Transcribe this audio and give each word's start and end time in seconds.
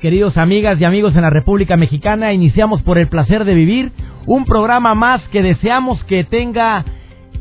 Queridos 0.00 0.36
amigas 0.36 0.80
y 0.80 0.84
amigos 0.84 1.16
en 1.16 1.22
la 1.22 1.30
República 1.30 1.76
Mexicana, 1.76 2.32
iniciamos 2.32 2.82
por 2.82 2.98
el 2.98 3.08
placer 3.08 3.44
de 3.44 3.54
vivir, 3.54 3.92
un 4.26 4.44
programa 4.44 4.94
más 4.94 5.22
que 5.28 5.42
deseamos 5.42 6.02
que 6.04 6.24
tenga 6.24 6.84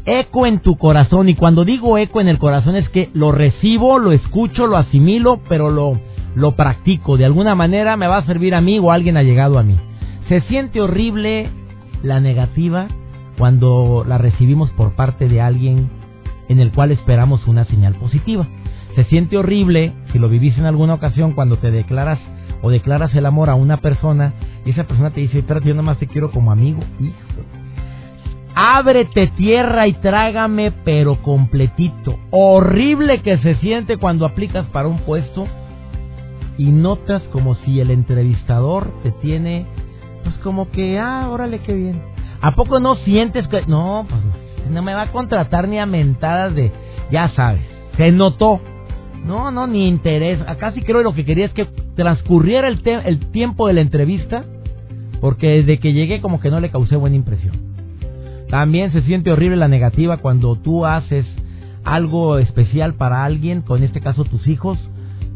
eco 0.05 0.45
en 0.45 0.59
tu 0.59 0.77
corazón. 0.77 1.29
Y 1.29 1.35
cuando 1.35 1.65
digo 1.65 1.97
eco 1.97 2.21
en 2.21 2.27
el 2.27 2.37
corazón 2.37 2.75
es 2.75 2.87
que 2.89 3.09
lo 3.13 3.31
recibo, 3.31 3.99
lo 3.99 4.11
escucho, 4.11 4.67
lo 4.67 4.77
asimilo, 4.77 5.41
pero 5.49 5.71
lo, 5.71 5.99
lo 6.35 6.55
practico. 6.55 7.17
De 7.17 7.25
alguna 7.25 7.55
manera 7.55 7.97
me 7.97 8.07
va 8.07 8.17
a 8.17 8.25
servir 8.25 8.55
a 8.55 8.61
mí 8.61 8.79
o 8.79 8.91
alguien 8.91 9.17
ha 9.17 9.23
llegado 9.23 9.59
a 9.59 9.63
mí. 9.63 9.77
Se 10.29 10.41
siente 10.41 10.81
horrible 10.81 11.49
la 12.01 12.19
negativa 12.19 12.87
cuando 13.37 14.05
la 14.07 14.17
recibimos 14.17 14.69
por 14.71 14.95
parte 14.95 15.27
de 15.27 15.41
alguien 15.41 15.89
en 16.49 16.59
el 16.59 16.71
cual 16.71 16.91
esperamos 16.91 17.47
una 17.47 17.65
señal 17.65 17.95
positiva. 17.95 18.47
Se 18.95 19.03
siente 19.05 19.37
horrible 19.37 19.91
si 20.11 20.19
lo 20.19 20.29
vivís 20.29 20.57
en 20.57 20.65
alguna 20.65 20.93
ocasión 20.93 21.33
cuando 21.33 21.57
te 21.57 21.71
declaras 21.71 22.19
o 22.63 22.71
declaras 22.71 23.13
el 23.13 23.27
amor 23.27 23.49
a 23.49 23.55
una 23.55 23.77
persona 23.77 24.33
y 24.65 24.71
esa 24.71 24.85
persona 24.85 25.11
te 25.11 25.19
dice, 25.19 25.39
espérate, 25.39 25.67
yo 25.67 25.83
más 25.83 25.99
te 25.99 26.07
quiero 26.07 26.31
como 26.31 26.51
amigo. 26.51 26.79
Hijo. 26.99 27.13
Ábrete 28.55 29.27
tierra 29.35 29.87
y 29.87 29.93
trágame, 29.93 30.71
pero 30.83 31.21
completito. 31.21 32.17
Horrible 32.31 33.21
que 33.21 33.37
se 33.39 33.55
siente 33.55 33.97
cuando 33.97 34.25
aplicas 34.25 34.65
para 34.67 34.87
un 34.87 34.99
puesto 34.99 35.45
y 36.57 36.71
notas 36.71 37.21
como 37.33 37.55
si 37.55 37.79
el 37.79 37.91
entrevistador 37.91 38.91
te 39.03 39.11
tiene, 39.11 39.65
pues 40.23 40.35
como 40.37 40.71
que, 40.71 40.99
ah, 40.99 41.27
órale, 41.29 41.59
qué 41.59 41.73
bien. 41.73 42.01
¿A 42.41 42.55
poco 42.55 42.79
no 42.79 42.95
sientes 42.97 43.47
que, 43.49 43.65
no, 43.65 44.05
pues 44.07 44.21
no 44.69 44.81
me 44.81 44.93
va 44.93 45.03
a 45.03 45.11
contratar 45.11 45.67
ni 45.67 45.79
a 45.79 45.85
mentadas 45.85 46.55
de, 46.55 46.71
ya 47.11 47.29
sabes, 47.29 47.61
se 47.97 48.11
notó. 48.11 48.61
No, 49.25 49.51
no, 49.51 49.67
ni 49.67 49.87
interés. 49.87 50.39
Acá 50.47 50.71
sí 50.71 50.81
creo 50.81 50.97
que 50.97 51.03
lo 51.03 51.15
que 51.15 51.25
quería 51.25 51.45
es 51.45 51.53
que 51.53 51.65
transcurriera 51.95 52.67
el, 52.67 52.81
el 53.05 53.19
tiempo 53.31 53.67
de 53.67 53.73
la 53.73 53.81
entrevista, 53.81 54.43
porque 55.21 55.47
desde 55.47 55.79
que 55.79 55.93
llegué 55.93 56.21
como 56.21 56.39
que 56.39 56.49
no 56.51 56.59
le 56.59 56.69
causé 56.69 56.95
buena 56.95 57.15
impresión. 57.15 57.55
También 58.49 58.91
se 58.91 59.01
siente 59.03 59.31
horrible 59.31 59.55
la 59.55 59.67
negativa 59.67 60.17
cuando 60.17 60.55
tú 60.55 60.85
haces 60.85 61.25
algo 61.83 62.37
especial 62.37 62.95
para 62.95 63.23
alguien, 63.23 63.61
con 63.61 63.83
este 63.83 64.01
caso 64.01 64.25
tus 64.25 64.47
hijos, 64.47 64.77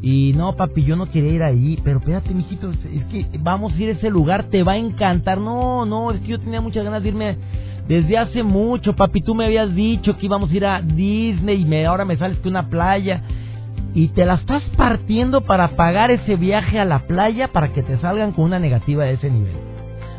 y 0.02 0.33
no, 0.35 0.55
papi, 0.55 0.83
yo 0.83 0.95
no 0.95 1.09
quería 1.09 1.31
ir 1.31 1.43
ahí, 1.43 1.80
pero 1.83 1.99
espérate, 1.99 2.33
mijito, 2.33 2.71
es 2.71 3.03
que 3.05 3.25
vamos 3.39 3.73
a 3.73 3.81
ir 3.81 3.89
a 3.89 3.93
ese 3.93 4.09
lugar, 4.09 4.43
te 4.43 4.61
va 4.61 4.73
a 4.73 4.77
encantar. 4.77 5.39
No, 5.39 5.85
no, 5.85 6.11
es 6.11 6.21
que 6.21 6.27
yo 6.27 6.39
tenía 6.39 6.61
muchas 6.61 6.83
ganas 6.83 7.02
de 7.02 7.09
irme 7.09 7.38
desde 7.88 8.17
hace 8.17 8.43
mucho, 8.43 8.95
papi, 8.95 9.21
tú 9.21 9.33
me 9.33 9.45
habías 9.45 9.73
dicho 9.73 10.17
que 10.17 10.25
íbamos 10.25 10.52
a 10.52 10.55
ir 10.55 10.65
a 10.65 10.81
Disney 10.81 11.61
y 11.61 11.65
me, 11.65 11.85
ahora 11.85 12.05
me 12.05 12.17
sales 12.17 12.38
que 12.39 12.49
una 12.49 12.69
playa 12.69 13.23
y 13.93 14.09
te 14.09 14.25
la 14.25 14.35
estás 14.35 14.63
partiendo 14.75 15.41
para 15.41 15.69
pagar 15.75 16.11
ese 16.11 16.35
viaje 16.35 16.80
a 16.80 16.85
la 16.85 17.07
playa 17.07 17.49
para 17.49 17.73
que 17.73 17.83
te 17.83 17.98
salgan 17.98 18.31
con 18.31 18.45
una 18.45 18.59
negativa 18.59 19.05
de 19.05 19.14
ese 19.14 19.30
nivel. 19.30 19.55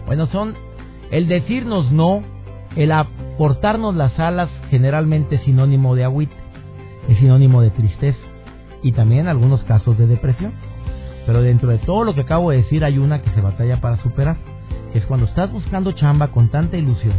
Bueno, 0.06 0.26
son 0.26 0.54
el 1.10 1.28
decirnos 1.28 1.92
no, 1.92 2.22
el 2.76 2.92
aportarnos 2.92 3.94
las 3.94 4.18
alas 4.18 4.50
generalmente 4.70 5.38
sinónimo 5.38 5.94
de 5.94 6.04
agüite, 6.04 6.34
es 7.08 7.18
sinónimo 7.18 7.62
de 7.62 7.70
tristeza 7.70 8.18
y 8.82 8.92
también 8.92 9.28
algunos 9.28 9.62
casos 9.64 9.96
de 9.98 10.06
depresión. 10.06 10.52
Pero 11.26 11.42
dentro 11.42 11.68
de 11.68 11.78
todo 11.78 12.04
lo 12.04 12.14
que 12.14 12.22
acabo 12.22 12.50
de 12.50 12.58
decir 12.58 12.84
hay 12.84 12.98
una 12.98 13.20
que 13.22 13.30
se 13.30 13.40
batalla 13.40 13.80
para 13.80 14.02
superar, 14.02 14.36
que 14.92 14.98
es 14.98 15.06
cuando 15.06 15.26
estás 15.26 15.52
buscando 15.52 15.92
chamba 15.92 16.28
con 16.28 16.48
tanta 16.48 16.76
ilusión, 16.78 17.14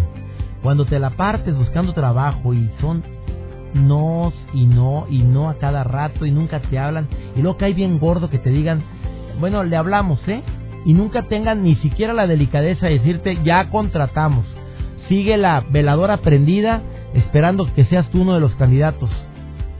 cuando 0.63 0.85
te 0.85 0.99
la 0.99 1.11
partes 1.11 1.55
buscando 1.55 1.93
trabajo 1.93 2.53
y 2.53 2.69
son 2.81 3.03
no 3.73 4.33
y 4.53 4.65
no 4.65 5.05
y 5.09 5.19
no 5.19 5.49
a 5.49 5.57
cada 5.57 5.83
rato 5.83 6.25
y 6.25 6.31
nunca 6.31 6.59
te 6.59 6.79
hablan 6.79 7.07
y 7.35 7.41
luego 7.41 7.57
cae 7.57 7.73
bien 7.73 7.99
gordo 7.99 8.29
que 8.29 8.39
te 8.39 8.49
digan, 8.49 8.83
bueno, 9.39 9.63
le 9.63 9.75
hablamos, 9.75 10.25
¿eh? 10.27 10.43
Y 10.85 10.93
nunca 10.93 11.23
tengan 11.23 11.63
ni 11.63 11.75
siquiera 11.75 12.13
la 12.13 12.27
delicadeza 12.27 12.87
de 12.87 12.99
decirte, 12.99 13.39
ya 13.43 13.69
contratamos. 13.69 14.45
Sigue 15.07 15.37
la 15.37 15.63
veladora 15.69 16.17
prendida 16.17 16.81
esperando 17.13 17.71
que 17.73 17.85
seas 17.85 18.09
tú 18.09 18.21
uno 18.21 18.33
de 18.33 18.39
los 18.39 18.55
candidatos. 18.55 19.09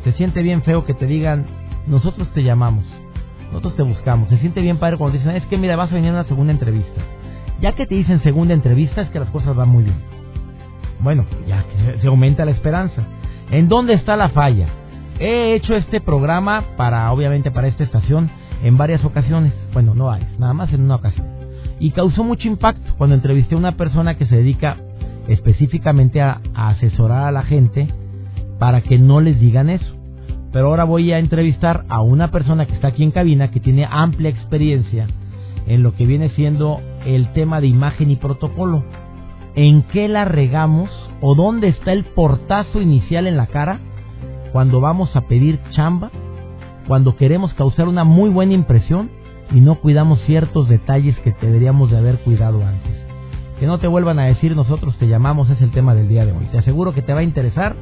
Se 0.04 0.12
siente 0.14 0.42
bien 0.42 0.62
feo 0.64 0.86
que 0.86 0.94
te 0.94 1.06
digan, 1.06 1.46
nosotros 1.88 2.32
te 2.34 2.44
llamamos, 2.44 2.86
nosotros 3.48 3.76
te 3.76 3.84
buscamos. 3.84 4.30
Se 4.30 4.38
siente 4.38 4.62
bien 4.62 4.78
padre 4.78 4.98
cuando 4.98 5.18
dicen, 5.18 5.36
es 5.36 5.46
que 5.46 5.58
mira, 5.58 5.76
vas 5.76 5.92
a 5.92 5.96
venir 5.96 6.12
a 6.12 6.14
una 6.14 6.24
segunda 6.26 6.54
entrevista. 6.54 7.02
Ya 7.62 7.74
que 7.74 7.86
te 7.86 7.96
dicen 7.96 8.22
segunda 8.24 8.54
entrevista 8.54 9.02
es 9.02 9.10
que 9.10 9.20
las 9.20 9.30
cosas 9.30 9.56
van 9.56 9.70
muy 9.70 9.84
bien. 9.84 9.98
Bueno, 11.02 11.26
ya 11.48 11.64
se 12.02 12.08
aumenta 12.08 12.46
la 12.46 12.52
esperanza. 12.52 13.04
¿En 13.52 13.68
dónde 13.68 13.94
está 13.94 14.16
la 14.16 14.30
falla? 14.30 14.68
He 15.20 15.56
hecho 15.56 15.76
este 15.76 16.02
programa 16.02 16.64
para, 16.78 17.12
obviamente, 17.12 17.50
para 17.52 17.68
esta 17.68 17.84
estación 17.84 18.30
en 18.64 18.78
varias 18.78 19.04
ocasiones. 19.04 19.54
Bueno, 19.74 19.96
no 19.96 20.12
hay, 20.12 20.22
nada 20.38 20.54
más 20.54 20.72
en 20.72 20.82
una 20.82 20.96
ocasión. 20.96 21.28
Y 21.80 21.92
causó 21.92 22.24
mucho 22.24 22.48
impacto 22.48 22.94
cuando 22.98 23.16
entrevisté 23.16 23.56
a 23.56 23.58
una 23.58 23.72
persona 23.72 24.16
que 24.16 24.28
se 24.28 24.36
dedica 24.36 24.78
específicamente 25.28 26.22
a, 26.22 26.42
a 26.54 26.70
asesorar 26.70 27.28
a 27.28 27.32
la 27.32 27.44
gente 27.44 27.88
para 28.60 28.82
que 28.82 29.00
no 29.00 29.20
les 29.20 29.40
digan 29.40 29.70
eso. 29.70 29.96
Pero 30.52 30.68
ahora 30.68 30.84
voy 30.84 31.12
a 31.12 31.20
entrevistar 31.20 31.86
a 31.90 32.02
una 32.02 32.30
persona 32.30 32.66
que 32.68 32.74
está 32.74 32.90
aquí 32.90 33.04
en 33.04 33.12
cabina 33.12 33.50
que 33.52 33.60
tiene 33.60 33.88
amplia 33.90 34.30
experiencia 34.30 35.08
en 35.68 35.84
lo 35.84 35.96
que 35.96 36.06
viene 36.06 36.30
siendo 36.30 36.82
el 37.06 37.34
tema 37.34 37.62
de 37.62 37.68
imagen 37.68 38.12
y 38.12 38.16
protocolo. 38.16 38.84
¿En 39.62 39.82
qué 39.82 40.08
la 40.08 40.24
regamos 40.24 40.90
o 41.20 41.36
dónde 41.36 41.68
está 41.68 41.92
el 41.92 42.06
portazo 42.06 42.80
inicial 42.80 43.28
en 43.28 43.36
la 43.36 43.48
cara 43.48 43.82
cuando 44.54 44.80
vamos 44.80 45.14
a 45.18 45.28
pedir 45.28 45.60
chamba, 45.72 46.12
cuando 46.88 47.18
queremos 47.18 47.54
causar 47.56 47.90
una 47.90 48.06
muy 48.06 48.30
buena 48.30 48.54
impresión 48.54 49.10
y 49.52 49.60
no 49.60 49.82
cuidamos 49.82 50.22
ciertos 50.22 50.70
detalles 50.70 51.20
que 51.20 51.36
deberíamos 51.42 51.92
de 51.92 51.98
haber 51.98 52.20
cuidado 52.20 52.66
antes. 52.66 52.94
Que 53.60 53.66
no 53.66 53.80
te 53.80 53.88
vuelvan 53.88 54.20
a 54.20 54.28
decir 54.28 54.56
nosotros 54.56 54.98
te 54.98 55.10
llamamos 55.10 55.50
es 55.50 55.60
el 55.60 55.72
tema 55.72 55.94
del 55.94 56.08
día 56.08 56.26
de 56.26 56.32
hoy. 56.32 56.46
Te 56.54 56.60
aseguro 56.60 56.94
que 56.94 57.02
te 57.02 57.14
va 57.14 57.20
a 57.20 57.24
interesar 57.24 57.76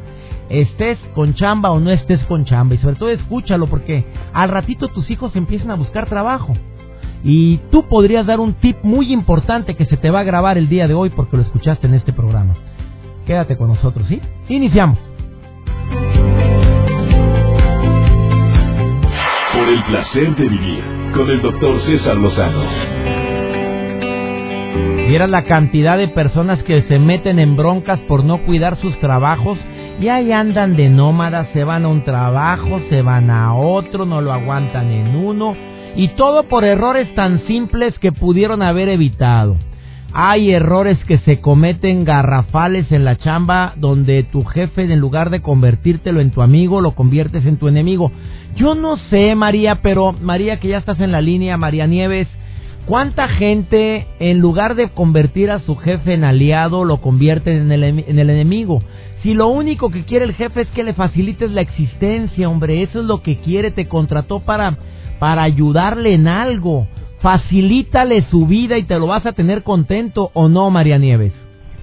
estés 0.49 0.97
con 1.13 1.35
chamba 1.35 1.69
o 1.69 1.79
no 1.79 1.91
estés 1.91 2.23
con 2.25 2.45
chamba 2.45 2.73
y 2.73 2.79
sobre 2.79 2.95
todo 2.95 3.09
escúchalo 3.09 3.67
porque 3.67 4.03
al 4.33 4.49
ratito 4.49 4.88
tus 4.88 5.11
hijos 5.11 5.35
empiezan 5.35 5.69
a 5.69 5.75
buscar 5.75 6.09
trabajo. 6.09 6.55
Y 7.23 7.57
tú 7.72 7.83
podrías 7.88 8.25
dar 8.25 8.39
un 8.39 8.53
tip 8.53 8.78
muy 8.83 9.11
importante 9.11 9.75
que 9.75 9.85
se 9.85 9.97
te 9.97 10.09
va 10.09 10.22
a 10.22 10.23
grabar 10.23 10.57
el 10.57 10.69
día 10.69 10.88
de 10.88 10.94
hoy 10.94 11.09
porque 11.09 11.38
lo 11.38 11.44
escuchaste 11.44 11.88
en 11.88 11.95
este 11.95 12.13
programa. 12.13 12.53
Quédate 13.25 13.57
con 13.57 13.69
nosotros, 13.69 14.07
¿sí? 14.07 14.22
Iniciamos. 14.50 14.97
Por 19.53 19.67
el 19.67 19.83
placer 19.85 20.35
de 20.35 20.47
vivir 20.47 20.83
con 21.13 21.29
el 21.29 21.41
doctor 21.41 21.81
César 21.81 22.16
Lozano. 22.17 22.63
Vieras 25.07 25.29
la 25.29 25.45
cantidad 25.45 25.97
de 25.97 26.09
personas 26.09 26.61
que 26.63 26.83
se 26.83 27.00
meten 27.00 27.39
en 27.39 27.56
broncas 27.56 28.00
por 28.01 28.23
no 28.23 28.45
cuidar 28.45 28.77
sus 28.77 28.97
trabajos 29.00 29.57
y 30.00 30.09
ahí 30.09 30.31
andan 30.31 30.75
de 30.75 30.89
nómadas, 30.89 31.47
se 31.53 31.63
van 31.63 31.86
a 31.86 31.88
un 31.88 32.03
trabajo, 32.03 32.81
se 32.89 33.01
van 33.01 33.30
a 33.30 33.56
otro, 33.56 34.06
no 34.06 34.21
lo 34.21 34.31
aguantan 34.31 34.91
en 34.91 35.15
uno 35.15 35.56
y 35.97 36.09
todo 36.09 36.44
por 36.44 36.63
errores 36.63 37.13
tan 37.15 37.45
simples 37.47 37.97
que 37.97 38.11
pudieron 38.11 38.61
haber 38.61 38.88
evitado. 38.88 39.57
Hay 40.13 40.51
errores 40.51 40.97
que 41.05 41.17
se 41.19 41.41
cometen 41.41 42.05
garrafales 42.05 42.91
en 42.91 43.03
la 43.03 43.17
chamba 43.17 43.73
donde 43.75 44.23
tu 44.23 44.44
jefe 44.44 44.83
en 44.83 44.99
lugar 44.99 45.31
de 45.31 45.41
convertírtelo 45.41 46.21
en 46.21 46.31
tu 46.31 46.44
amigo 46.44 46.81
lo 46.81 46.91
conviertes 46.91 47.45
en 47.45 47.57
tu 47.57 47.67
enemigo. 47.67 48.11
Yo 48.55 48.75
no 48.75 48.97
sé 49.09 49.35
María, 49.35 49.81
pero 49.81 50.13
María 50.13 50.59
que 50.59 50.69
ya 50.69 50.77
estás 50.77 50.99
en 50.99 51.11
la 51.11 51.19
línea, 51.19 51.57
María 51.57 51.88
Nieves, 51.88 52.27
¿cuánta 52.85 53.27
gente 53.27 54.05
en 54.19 54.39
lugar 54.39 54.75
de 54.75 54.89
convertir 54.89 55.50
a 55.50 55.59
su 55.61 55.75
jefe 55.75 56.13
en 56.13 56.23
aliado 56.23 56.85
lo 56.85 57.01
convierte 57.01 57.57
en 57.57 57.71
el, 57.71 57.83
en 57.83 58.19
el 58.19 58.29
enemigo? 58.29 58.83
Si 59.23 59.33
lo 59.33 59.47
único 59.47 59.89
que 59.89 60.05
quiere 60.05 60.25
el 60.25 60.35
jefe 60.35 60.61
es 60.61 60.67
que 60.69 60.83
le 60.83 60.93
facilites 60.93 61.51
la 61.51 61.61
existencia, 61.61 62.47
hombre, 62.47 62.83
eso 62.83 63.00
es 63.00 63.05
lo 63.05 63.23
que 63.23 63.38
quiere, 63.38 63.71
te 63.71 63.88
contrató 63.88 64.39
para, 64.41 64.77
para 65.19 65.43
ayudarle 65.43 66.13
en 66.13 66.27
algo 66.27 66.87
facilítale 67.21 68.23
su 68.29 68.45
vida 68.45 68.77
y 68.77 68.83
te 68.83 68.99
lo 68.99 69.07
vas 69.07 69.25
a 69.25 69.33
tener 69.33 69.63
contento 69.63 70.29
o 70.33 70.47
no, 70.47 70.69
María 70.69 70.97
Nieves. 70.97 71.33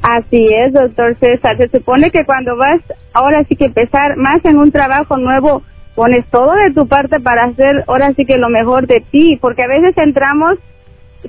Así 0.03 0.49
es, 0.53 0.73
doctor 0.73 1.17
César. 1.19 1.57
Se 1.59 1.79
supone 1.79 2.11
que 2.11 2.25
cuando 2.25 2.57
vas 2.57 2.81
ahora 3.15 3.43
sí 3.49 3.57
que 3.57 3.67
empezar 3.67 4.17
más 4.17 4.45
en 4.45 4.59
un 4.59 4.71
trabajo 4.71 5.17
nuevo, 5.17 5.63
pones 5.95 6.27
todo 6.31 6.53
de 6.53 6.73
tu 6.75 6.87
parte 6.87 7.21
para 7.21 7.45
hacer 7.45 7.85
ahora 7.87 8.13
sí 8.15 8.25
que 8.25 8.37
lo 8.37 8.49
mejor 8.49 8.87
de 8.87 9.03
ti, 9.11 9.39
porque 9.41 9.63
a 9.63 9.69
veces 9.69 9.97
entramos, 9.97 10.59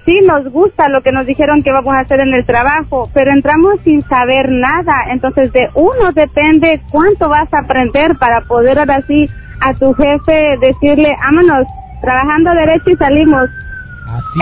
sí 0.06 0.20
nos 0.28 0.52
gusta 0.52 0.90
lo 0.90 1.02
que 1.02 1.14
nos 1.14 1.26
dijeron 1.26 1.64
que 1.64 1.72
vamos 1.72 1.96
a 1.96 2.02
hacer 2.02 2.22
en 2.22 2.34
el 2.34 2.46
trabajo, 2.46 3.10
pero 3.14 3.32
entramos 3.32 3.80
sin 3.86 4.02
saber 4.04 4.52
nada, 4.52 4.94
entonces 5.10 5.54
de 5.54 5.70
uno 5.76 6.12
depende 6.14 6.82
cuánto 6.92 7.30
vas 7.30 7.48
a 7.54 7.64
aprender 7.64 8.18
para 8.18 8.42
poder 8.42 8.80
ahora 8.80 9.02
sí 9.08 9.30
a 9.62 9.74
tu 9.74 9.94
jefe 9.94 10.58
decirle, 10.60 11.16
vámonos, 11.24 11.66
trabajando 12.06 12.52
derecho 12.52 12.92
y 12.92 12.96
salimos. 12.96 13.50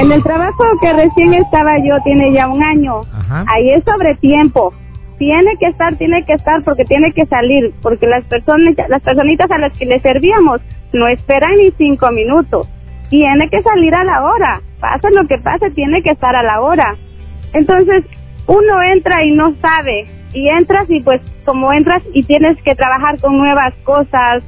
en 0.01 0.12
el 0.12 0.21
trabajo 0.21 0.63
que 0.81 0.92
recién 0.92 1.33
estaba 1.33 1.77
yo, 1.80 1.95
tiene 2.04 2.33
ya 2.33 2.48
un 2.48 2.62
año, 2.62 3.01
ahí 3.48 3.71
es 3.71 3.83
sobre 3.86 4.15
tiempo, 4.15 4.74
tiene 5.18 5.56
que 5.57 5.68
estar, 5.68 5.95
tiene 5.95 6.25
que 6.25 6.33
estar 6.33 6.63
porque 6.63 6.83
tiene 6.83 7.13
que 7.13 7.25
salir, 7.25 7.74
porque 7.81 8.07
las 8.07 8.25
personas, 8.25 8.75
las 8.89 9.01
personitas 9.01 9.50
a 9.50 9.57
las 9.57 9.71
que 9.77 9.86
le 9.86 10.00
servíamos 10.01 10.60
no 10.92 11.07
esperan 11.07 11.56
ni 11.56 11.71
cinco 11.77 12.12
minutos, 12.12 12.68
tiene 13.10 13.50
que 13.50 13.62
salir 13.62 13.95
a 13.95 14.04
la 14.04 14.24
hora, 14.24 14.62
pase 14.80 15.07
lo 15.12 15.25
que 15.27 15.38
pase, 15.38 15.71
tiene 15.71 16.04
que 16.04 16.10
estar 16.10 16.36
a 16.36 16.44
la 16.44 16.60
hora. 16.62 16.95
Entonces, 17.54 18.04
uno 18.48 18.83
entra 18.94 19.24
y 19.24 19.31
no 19.31 19.56
sabe, 19.62 20.07
y 20.33 20.50
entras 20.50 20.89
y 20.89 21.01
pues 21.01 21.21
como 21.45 21.71
entras 21.71 22.04
y 22.13 22.24
tienes 22.24 22.62
que 22.63 22.75
trabajar 22.75 23.19
con 23.21 23.38
nuevas 23.38 23.74
cosas, 23.83 24.44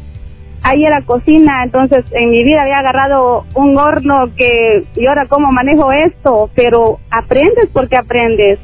ahí 0.66 0.84
era 0.84 1.02
cocina, 1.04 1.64
entonces 1.64 2.04
en 2.12 2.32
mi 2.32 2.44
vida 2.44 2.64
había 2.64 2.80
agarrado 2.80 3.46
un 3.54 3.78
horno 3.78 4.26
que, 4.36 4.84
y 4.96 5.06
ahora 5.06 5.28
cómo 5.30 5.50
manejo 5.52 5.92
esto, 5.92 6.50
pero 6.56 6.98
aprendes 7.12 7.70
porque 7.72 7.96
aprendes. 7.96 8.60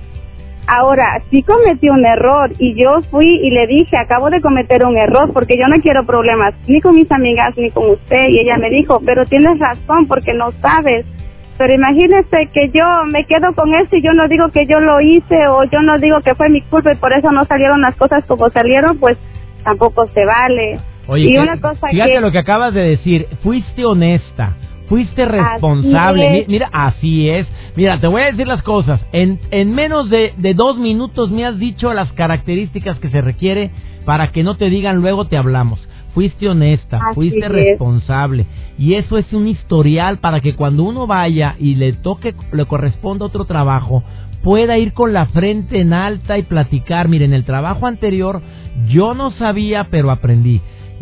Ahora, 0.67 1.21
sí 1.29 1.43
cometí 1.43 1.89
un 1.89 2.05
error 2.05 2.51
y 2.57 2.73
yo 2.81 3.01
fui 3.11 3.25
y 3.25 3.51
le 3.51 3.67
dije, 3.67 3.97
acabo 3.97 4.29
de 4.29 4.41
cometer 4.41 4.85
un 4.85 4.97
error 4.97 5.31
porque 5.33 5.57
yo 5.57 5.67
no 5.67 5.75
quiero 5.81 6.05
problemas 6.05 6.53
ni 6.67 6.81
con 6.81 6.95
mis 6.95 7.11
amigas 7.11 7.55
ni 7.57 7.69
con 7.71 7.89
usted. 7.89 8.29
Y 8.29 8.39
ella 8.39 8.57
me 8.57 8.69
dijo, 8.69 8.99
pero 9.05 9.25
tienes 9.25 9.59
razón 9.59 10.07
porque 10.07 10.33
no 10.33 10.51
sabes. 10.61 11.05
Pero 11.57 11.73
imagínese 11.73 12.47
que 12.53 12.69
yo 12.69 12.85
me 13.11 13.25
quedo 13.25 13.53
con 13.53 13.73
eso 13.73 13.95
y 13.95 14.01
yo 14.01 14.11
no 14.13 14.27
digo 14.27 14.49
que 14.49 14.65
yo 14.65 14.79
lo 14.79 15.01
hice 15.01 15.47
o 15.49 15.63
yo 15.65 15.81
no 15.81 15.97
digo 15.97 16.21
que 16.21 16.35
fue 16.35 16.49
mi 16.49 16.61
culpa 16.61 16.93
y 16.93 16.97
por 16.97 17.11
eso 17.11 17.31
no 17.31 17.43
salieron 17.45 17.81
las 17.81 17.95
cosas 17.95 18.23
como 18.25 18.49
salieron, 18.49 18.97
pues 18.97 19.17
tampoco 19.63 20.07
se 20.13 20.25
vale. 20.25 20.79
Oye, 21.07 21.29
y 21.29 21.37
una 21.37 21.59
cosa 21.59 21.87
fíjate 21.87 22.21
lo 22.21 22.31
que 22.31 22.39
acabas 22.39 22.73
de 22.73 22.81
decir, 22.81 23.27
fuiste 23.43 23.85
honesta 23.85 24.55
Fuiste 24.91 25.23
responsable. 25.23 26.43
Mira, 26.49 26.69
así 26.73 27.29
es. 27.29 27.47
Mira, 27.77 28.01
te 28.01 28.07
voy 28.07 28.23
a 28.23 28.25
decir 28.25 28.45
las 28.45 28.61
cosas. 28.61 28.99
En, 29.13 29.39
en 29.49 29.73
menos 29.73 30.09
de, 30.09 30.33
de 30.35 30.53
dos 30.53 30.77
minutos 30.77 31.31
me 31.31 31.45
has 31.45 31.57
dicho 31.57 31.93
las 31.93 32.11
características 32.11 32.99
que 32.99 33.07
se 33.07 33.21
requiere 33.21 33.71
para 34.03 34.33
que 34.33 34.43
no 34.43 34.57
te 34.57 34.69
digan 34.69 34.97
luego 34.97 35.27
te 35.27 35.37
hablamos. 35.37 35.79
Fuiste 36.13 36.49
honesta, 36.49 36.99
fuiste 37.13 37.47
responsable. 37.47 38.47
Y 38.77 38.95
eso 38.95 39.17
es 39.17 39.31
un 39.31 39.47
historial 39.47 40.17
para 40.17 40.41
que 40.41 40.55
cuando 40.55 40.83
uno 40.83 41.07
vaya 41.07 41.55
y 41.57 41.75
le 41.75 41.93
toque, 41.93 42.35
le 42.51 42.65
corresponda 42.65 43.27
otro 43.27 43.45
trabajo, 43.45 44.03
pueda 44.43 44.77
ir 44.77 44.91
con 44.91 45.13
la 45.13 45.27
frente 45.27 45.79
en 45.79 45.93
alta 45.93 46.37
y 46.37 46.43
platicar. 46.43 47.07
Miren, 47.07 47.33
el 47.33 47.45
trabajo 47.45 47.87
anterior 47.87 48.41
yo 48.89 49.13
no 49.13 49.31
sabía, 49.31 49.87
pero 49.89 50.11
aprendí. 50.11 50.59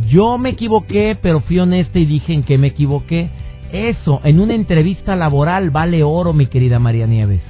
Yo 0.07 0.37
me 0.37 0.51
equivoqué, 0.51 1.17
pero 1.21 1.41
fui 1.41 1.59
honesta 1.59 1.99
y 1.99 2.05
dije 2.05 2.33
en 2.33 2.43
qué 2.43 2.57
me 2.57 2.67
equivoqué. 2.67 3.29
Eso, 3.71 4.21
en 4.23 4.39
una 4.39 4.55
entrevista 4.55 5.15
laboral 5.15 5.69
vale 5.69 6.03
oro, 6.03 6.33
mi 6.33 6.47
querida 6.47 6.79
María 6.79 7.05
Nieves. 7.05 7.41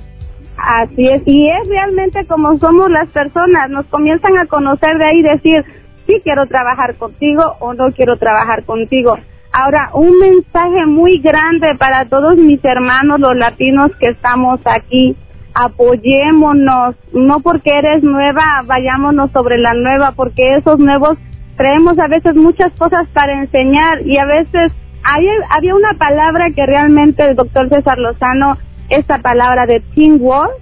Así 0.58 1.08
es, 1.08 1.22
y 1.26 1.48
es 1.48 1.70
realmente 1.70 2.26
como 2.26 2.58
somos 2.60 2.90
las 2.92 3.08
personas, 3.10 3.70
nos 3.70 3.86
comienzan 3.86 4.38
a 4.38 4.46
conocer 4.48 4.98
de 4.98 5.06
ahí 5.06 5.22
decir, 5.22 5.64
sí 6.06 6.20
quiero 6.22 6.48
trabajar 6.48 6.96
contigo 6.98 7.42
o 7.60 7.74
no 7.74 7.92
quiero 7.94 8.18
trabajar 8.18 8.66
contigo. 8.66 9.18
Ahora, 9.54 9.90
un 9.94 10.20
mensaje 10.20 10.86
muy 10.86 11.20
grande 11.20 11.76
para 11.80 12.06
todos 12.06 12.36
mis 12.36 12.64
hermanos, 12.64 13.20
los 13.22 13.36
latinos 13.38 13.92
que 14.00 14.10
estamos 14.12 14.60
aquí, 14.66 15.16
apoyémonos, 15.54 16.96
no 17.14 17.40
porque 17.40 17.72
eres 17.72 18.04
nueva, 18.04 18.62
vayámonos 18.66 19.32
sobre 19.32 19.58
la 19.58 19.74
nueva, 19.74 20.12
porque 20.12 20.58
esos 20.58 20.78
nuevos 20.78 21.18
traemos 21.60 22.00
a 22.00 22.08
veces 22.08 22.36
muchas 22.38 22.72
cosas 22.80 23.06
para 23.12 23.34
enseñar 23.34 24.02
y 24.06 24.18
a 24.18 24.24
veces 24.24 24.72
había 25.04 25.76
una 25.76 25.94
palabra 26.00 26.48
que 26.56 26.66
realmente 26.66 27.22
el 27.22 27.36
doctor 27.36 27.68
César 27.68 27.98
Lozano, 27.98 28.58
esta 28.88 29.18
palabra 29.18 29.66
de 29.66 29.82
teamwork, 29.94 30.54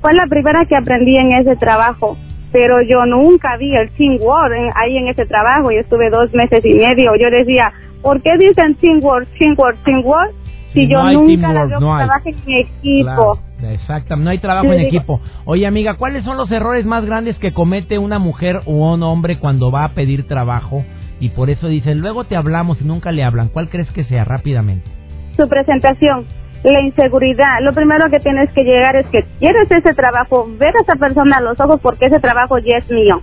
fue 0.00 0.14
la 0.14 0.26
primera 0.26 0.64
que 0.64 0.74
aprendí 0.74 1.14
en 1.14 1.32
ese 1.32 1.56
trabajo. 1.56 2.16
Pero 2.52 2.80
yo 2.80 3.04
nunca 3.04 3.58
vi 3.58 3.76
el 3.76 3.90
teamwork 3.96 4.54
ahí 4.76 4.96
en 4.96 5.08
ese 5.08 5.26
trabajo 5.26 5.70
y 5.72 5.76
estuve 5.76 6.08
dos 6.08 6.32
meses 6.32 6.64
y 6.64 6.72
medio. 6.72 7.12
Yo 7.20 7.28
decía, 7.30 7.70
¿por 8.00 8.22
qué 8.22 8.30
dicen 8.38 8.76
teamwork, 8.76 9.28
teamwork, 9.38 9.76
teamwork? 9.84 10.32
Si 10.72 10.88
yo 10.88 11.02
nunca 11.04 11.52
la 11.52 11.66
veo 11.66 11.80
no 11.80 12.00
en 12.00 12.08
equipo. 12.46 13.38
Exacto, 13.62 14.16
no 14.16 14.30
hay 14.30 14.38
trabajo 14.38 14.72
en 14.72 14.80
equipo. 14.80 15.20
Oye, 15.44 15.66
amiga, 15.66 15.94
¿cuáles 15.94 16.24
son 16.24 16.36
los 16.36 16.50
errores 16.50 16.84
más 16.86 17.04
grandes 17.04 17.38
que 17.38 17.52
comete 17.52 17.98
una 17.98 18.18
mujer 18.18 18.60
o 18.66 18.92
un 18.92 19.02
hombre 19.02 19.38
cuando 19.38 19.70
va 19.70 19.84
a 19.84 19.94
pedir 19.94 20.26
trabajo? 20.26 20.84
y 21.20 21.30
por 21.30 21.50
eso 21.50 21.68
dicen, 21.68 22.00
luego 22.00 22.24
te 22.24 22.36
hablamos 22.36 22.80
y 22.80 22.84
nunca 22.84 23.12
le 23.12 23.24
hablan. 23.24 23.48
¿Cuál 23.48 23.68
crees 23.68 23.90
que 23.92 24.04
sea 24.04 24.24
rápidamente? 24.24 24.88
Su 25.36 25.48
presentación, 25.48 26.26
la 26.62 26.80
inseguridad. 26.82 27.60
Lo 27.62 27.72
primero 27.72 28.10
que 28.10 28.20
tienes 28.20 28.50
que 28.52 28.64
llegar 28.64 28.96
es 28.96 29.06
que 29.06 29.24
quieres 29.38 29.68
ese 29.70 29.94
trabajo, 29.94 30.46
ver 30.58 30.74
a 30.76 30.82
esa 30.82 30.96
persona 30.96 31.38
a 31.38 31.40
los 31.40 31.58
ojos 31.60 31.80
porque 31.82 32.06
ese 32.06 32.20
trabajo 32.20 32.58
ya 32.58 32.78
es 32.78 32.90
mío. 32.90 33.20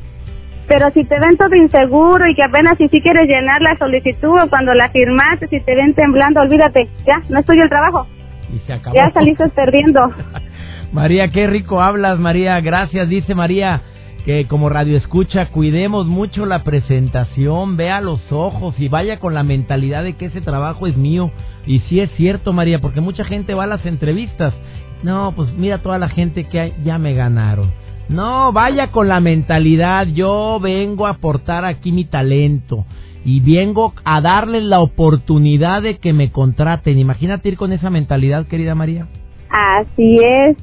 Pero 0.68 0.90
si 0.92 1.04
te 1.04 1.16
ven 1.20 1.38
todo 1.38 1.54
inseguro 1.56 2.26
y 2.28 2.36
que 2.36 2.44
apenas 2.44 2.78
si, 2.78 2.88
si 2.88 3.02
quieres 3.02 3.28
llenar 3.28 3.62
la 3.62 3.78
solicitud 3.78 4.40
o 4.42 4.50
cuando 4.50 4.74
la 4.74 4.90
firmaste, 4.90 5.48
si 5.48 5.60
te 5.60 5.76
ven 5.76 5.94
temblando, 5.94 6.40
olvídate, 6.40 6.88
ya, 7.06 7.22
no 7.30 7.40
es 7.40 7.46
tuyo 7.46 7.64
el 7.64 7.70
trabajo. 7.70 8.08
Y 8.54 8.60
se 8.66 8.74
acabó. 8.74 8.96
Ya 8.96 9.10
saliste 9.12 9.48
perdiendo. 9.50 10.02
María, 10.92 11.30
qué 11.30 11.48
rico 11.48 11.82
hablas, 11.82 12.20
María. 12.20 12.60
Gracias, 12.62 13.10
dice 13.10 13.34
María 13.34 13.82
que 14.26 14.48
como 14.48 14.70
radio 14.70 14.98
escucha 14.98 15.48
cuidemos 15.48 16.08
mucho 16.08 16.46
la 16.46 16.64
presentación, 16.64 17.76
vea 17.76 18.00
los 18.00 18.22
ojos 18.32 18.74
y 18.78 18.88
vaya 18.88 19.20
con 19.20 19.34
la 19.34 19.44
mentalidad 19.44 20.04
de 20.04 20.14
que 20.14 20.26
ese 20.28 20.42
trabajo 20.42 20.88
es 20.88 20.96
mío. 20.96 21.32
Y 21.66 21.80
sí 21.82 22.00
es 22.00 22.10
cierto, 22.12 22.54
María, 22.54 22.80
porque 22.80 23.02
mucha 23.02 23.26
gente 23.26 23.54
va 23.54 23.66
a 23.66 23.68
las 23.68 23.86
entrevistas. 23.86 24.54
No, 25.04 25.34
pues 25.36 25.54
mira 25.54 25.80
toda 25.80 25.98
la 25.98 26.08
gente 26.08 26.46
que 26.46 26.74
ya 26.84 26.98
me 26.98 27.14
ganaron. 27.14 27.72
No, 28.10 28.52
vaya 28.52 28.92
con 28.92 29.08
la 29.08 29.20
mentalidad, 29.20 30.08
yo 30.08 30.60
vengo 30.62 31.08
a 31.08 31.12
aportar 31.12 31.66
aquí 31.66 31.92
mi 31.92 32.06
talento 32.06 32.86
y 33.26 33.40
vengo 33.40 33.94
a 34.04 34.22
darles 34.22 34.64
la 34.64 34.80
oportunidad 34.80 35.82
de 35.82 35.98
que 35.98 36.14
me 36.14 36.32
contraten. 36.32 36.98
Imagínate 36.98 37.50
ir 37.50 37.58
con 37.58 37.72
esa 37.72 37.90
mentalidad, 37.90 38.46
querida 38.48 38.76
María. 38.76 39.08
Así 39.50 40.20
es. 40.22 40.58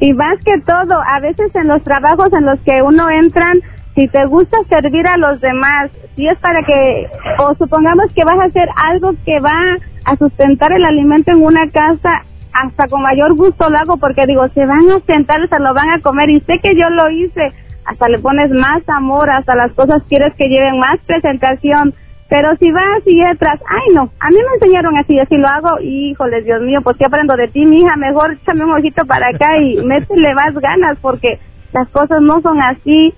Y 0.00 0.12
más 0.14 0.38
que 0.44 0.60
todo, 0.66 0.94
a 0.94 1.20
veces 1.20 1.54
en 1.54 1.68
los 1.68 1.82
trabajos 1.84 2.28
en 2.32 2.46
los 2.46 2.58
que 2.60 2.82
uno 2.82 3.08
entran, 3.10 3.60
si 3.94 4.08
te 4.08 4.24
gusta 4.26 4.56
servir 4.68 5.06
a 5.06 5.18
los 5.18 5.40
demás, 5.40 5.90
si 6.16 6.26
es 6.26 6.38
para 6.38 6.62
que, 6.62 7.06
o 7.38 7.54
supongamos 7.56 8.06
que 8.14 8.24
vas 8.24 8.38
a 8.40 8.44
hacer 8.44 8.68
algo 8.76 9.12
que 9.24 9.38
va 9.40 9.76
a 10.06 10.16
sustentar 10.16 10.72
el 10.72 10.84
alimento 10.84 11.32
en 11.32 11.42
una 11.42 11.68
casa, 11.70 12.24
hasta 12.52 12.88
con 12.88 13.02
mayor 13.02 13.34
gusto 13.34 13.68
lo 13.68 13.78
hago 13.78 13.96
porque 13.96 14.26
digo, 14.26 14.46
se 14.48 14.66
van 14.66 14.90
a 14.90 15.00
sentar, 15.06 15.48
se 15.48 15.58
lo 15.60 15.74
van 15.74 15.90
a 15.90 16.00
comer 16.00 16.30
y 16.30 16.40
sé 16.40 16.58
que 16.62 16.74
yo 16.74 16.88
lo 16.90 17.10
hice, 17.10 17.52
hasta 17.84 18.08
le 18.08 18.18
pones 18.18 18.50
más 18.50 18.82
amor, 18.88 19.30
hasta 19.30 19.54
las 19.54 19.72
cosas 19.72 20.02
quieres 20.08 20.34
que 20.36 20.48
lleven 20.48 20.78
más 20.78 20.98
presentación, 21.06 21.94
pero 22.28 22.54
si 22.56 22.70
vas 22.70 23.02
y 23.06 23.20
entras, 23.20 23.60
ay 23.68 23.94
no, 23.94 24.02
a 24.02 24.28
mí 24.28 24.36
me 24.36 24.54
enseñaron 24.54 24.96
así, 24.96 25.18
así 25.18 25.36
lo 25.36 25.48
hago, 25.48 25.80
híjoles, 25.80 26.44
Dios 26.44 26.62
mío, 26.62 26.80
pues 26.82 26.96
qué 26.96 27.06
aprendo 27.06 27.36
de 27.36 27.48
ti, 27.48 27.66
mi 27.66 27.80
hija, 27.80 27.96
mejor 27.96 28.32
échame 28.32 28.64
un 28.64 28.72
ojito 28.72 29.04
para 29.06 29.28
acá 29.28 29.58
y 29.58 29.76
métele 29.84 30.34
más 30.34 30.54
ganas 30.54 30.98
porque 31.00 31.38
las 31.72 31.88
cosas 31.90 32.20
no 32.20 32.40
son 32.40 32.60
así. 32.60 33.14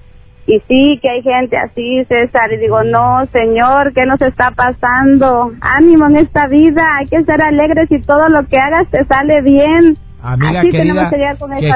Y 0.47 0.61
sí, 0.69 0.99
que 1.01 1.09
hay 1.09 1.23
gente 1.23 1.57
así, 1.57 2.05
César, 2.09 2.53
y 2.53 2.57
digo, 2.57 2.83
no, 2.83 3.25
Señor, 3.33 3.93
¿qué 3.95 4.05
nos 4.07 4.21
está 4.21 4.51
pasando? 4.51 5.53
Ánimo 5.61 6.09
en 6.09 6.17
esta 6.17 6.49
vida, 6.49 6.83
hay 6.99 7.07
que 7.07 7.23
ser 7.23 7.41
alegres 7.41 7.91
y 7.91 8.01
todo 8.01 8.29
lo 8.29 8.47
que 8.49 8.59
hagas 8.59 8.91
te 8.91 9.05
sale 9.05 9.41
bien. 9.43 9.97
Amiga 10.21 10.63
querida, 10.63 11.11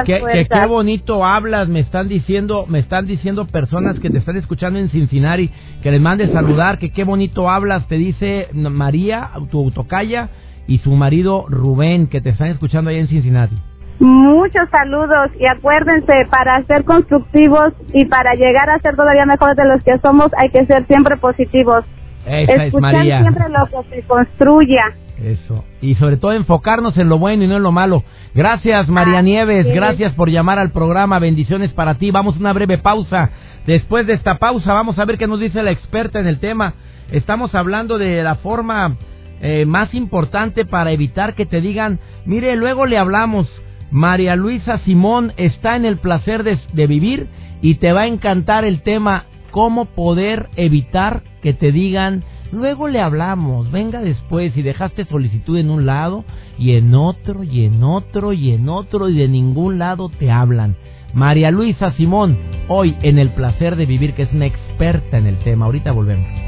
que, 0.05 0.47
qué 0.49 0.65
bonito 0.67 1.25
hablas, 1.25 1.67
me 1.67 1.81
están 1.81 2.07
diciendo, 2.07 2.65
me 2.67 2.79
están 2.79 3.05
diciendo 3.05 3.45
personas 3.45 3.99
que 3.99 4.09
te 4.09 4.19
están 4.19 4.37
escuchando 4.37 4.79
en 4.79 4.89
Cincinnati, 4.89 5.49
que 5.83 5.91
les 5.91 5.99
mande 5.99 6.31
saludar, 6.31 6.79
que 6.79 6.91
qué 6.91 7.03
bonito 7.03 7.49
hablas, 7.49 7.87
te 7.87 7.95
dice 7.95 8.47
María, 8.53 9.31
tu 9.51 9.71
tocaya, 9.71 10.29
y 10.65 10.77
su 10.79 10.91
marido 10.91 11.45
Rubén, 11.49 12.07
que 12.07 12.21
te 12.21 12.29
están 12.29 12.47
escuchando 12.47 12.89
ahí 12.89 12.97
en 12.97 13.07
Cincinnati. 13.07 13.55
Muchos 13.99 14.69
saludos 14.69 15.31
y 15.39 15.47
acuérdense, 15.47 16.13
para 16.29 16.63
ser 16.63 16.83
constructivos 16.83 17.73
y 17.93 18.05
para 18.05 18.33
llegar 18.35 18.69
a 18.69 18.79
ser 18.79 18.95
todavía 18.95 19.25
mejores 19.25 19.55
de 19.55 19.65
los 19.65 19.83
que 19.83 19.97
somos, 19.99 20.31
hay 20.37 20.49
que 20.49 20.65
ser 20.65 20.85
siempre 20.85 21.17
positivos. 21.17 21.83
Esa 22.25 22.65
es 22.65 22.73
María. 22.73 23.21
siempre 23.21 23.45
lo 23.49 23.65
que 23.65 23.89
se 23.89 24.01
construya 24.03 24.83
Eso. 25.17 25.63
Y 25.81 25.95
sobre 25.95 26.17
todo 26.17 26.33
enfocarnos 26.33 26.97
en 26.97 27.09
lo 27.09 27.17
bueno 27.17 27.45
y 27.45 27.47
no 27.47 27.57
en 27.57 27.63
lo 27.63 27.71
malo. 27.71 28.03
Gracias, 28.35 28.87
María 28.89 29.21
Nieves. 29.21 29.65
Gracias 29.73 30.13
por 30.13 30.29
llamar 30.29 30.59
al 30.59 30.71
programa. 30.71 31.19
Bendiciones 31.19 31.71
para 31.71 31.95
ti. 31.95 32.11
Vamos 32.11 32.35
a 32.35 32.39
una 32.39 32.53
breve 32.53 32.77
pausa. 32.77 33.31
Después 33.65 34.05
de 34.05 34.13
esta 34.13 34.37
pausa, 34.37 34.73
vamos 34.73 34.99
a 34.99 35.05
ver 35.05 35.17
qué 35.17 35.25
nos 35.25 35.39
dice 35.39 35.63
la 35.63 35.71
experta 35.71 36.19
en 36.19 36.27
el 36.27 36.39
tema. 36.39 36.73
Estamos 37.11 37.55
hablando 37.55 37.97
de 37.97 38.21
la 38.21 38.35
forma 38.35 38.97
eh, 39.41 39.65
más 39.65 39.93
importante 39.93 40.65
para 40.65 40.91
evitar 40.91 41.33
que 41.33 41.45
te 41.45 41.61
digan, 41.61 41.99
mire, 42.25 42.55
luego 42.55 42.85
le 42.85 42.97
hablamos. 42.97 43.47
María 43.91 44.35
Luisa 44.35 44.79
Simón 44.79 45.33
está 45.37 45.75
en 45.75 45.85
el 45.85 45.97
placer 45.97 46.43
de, 46.43 46.87
vivir 46.87 47.27
y 47.61 47.75
te 47.75 47.93
va 47.93 48.01
a 48.01 48.07
encantar 48.07 48.65
el 48.65 48.81
tema 48.81 49.25
cómo 49.51 49.85
poder 49.85 50.49
evitar 50.55 51.23
que 51.41 51.53
te 51.53 51.71
digan 51.71 52.23
Luego 52.51 52.87
le 52.87 53.01
hablamos, 53.01 53.69
venga 53.71 53.99
después 53.99 54.55
y 54.55 54.61
dejaste 54.61 55.03
solicitud 55.05 55.57
en 55.57 55.69
un 55.69 55.85
lado 55.85 56.23
y 56.57 56.75
en 56.75 56.95
otro 56.95 57.43
y 57.43 57.65
en 57.65 57.83
otro 57.83 58.31
y 58.31 58.51
en 58.51 58.69
otro 58.69 59.09
y 59.09 59.17
de 59.17 59.27
ningún 59.27 59.79
lado 59.79 60.07
te 60.07 60.31
hablan. 60.31 60.77
María 61.13 61.51
Luisa 61.51 61.91
Simón, 61.93 62.37
hoy 62.69 62.95
en 63.01 63.19
el 63.19 63.31
placer 63.31 63.75
de 63.75 63.85
vivir, 63.85 64.13
que 64.13 64.23
es 64.23 64.33
una 64.33 64.45
experta 64.45 65.17
en 65.17 65.27
el 65.27 65.37
tema. 65.39 65.65
Ahorita 65.65 65.91
volvemos. 65.91 66.46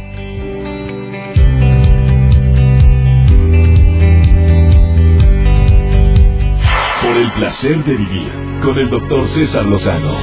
Placer 7.40 7.86
de 7.86 7.96
vivir 7.96 8.30
con 8.62 8.78
el 8.78 8.90
doctor 8.90 9.26
César 9.30 9.64
Lozano. 9.64 10.14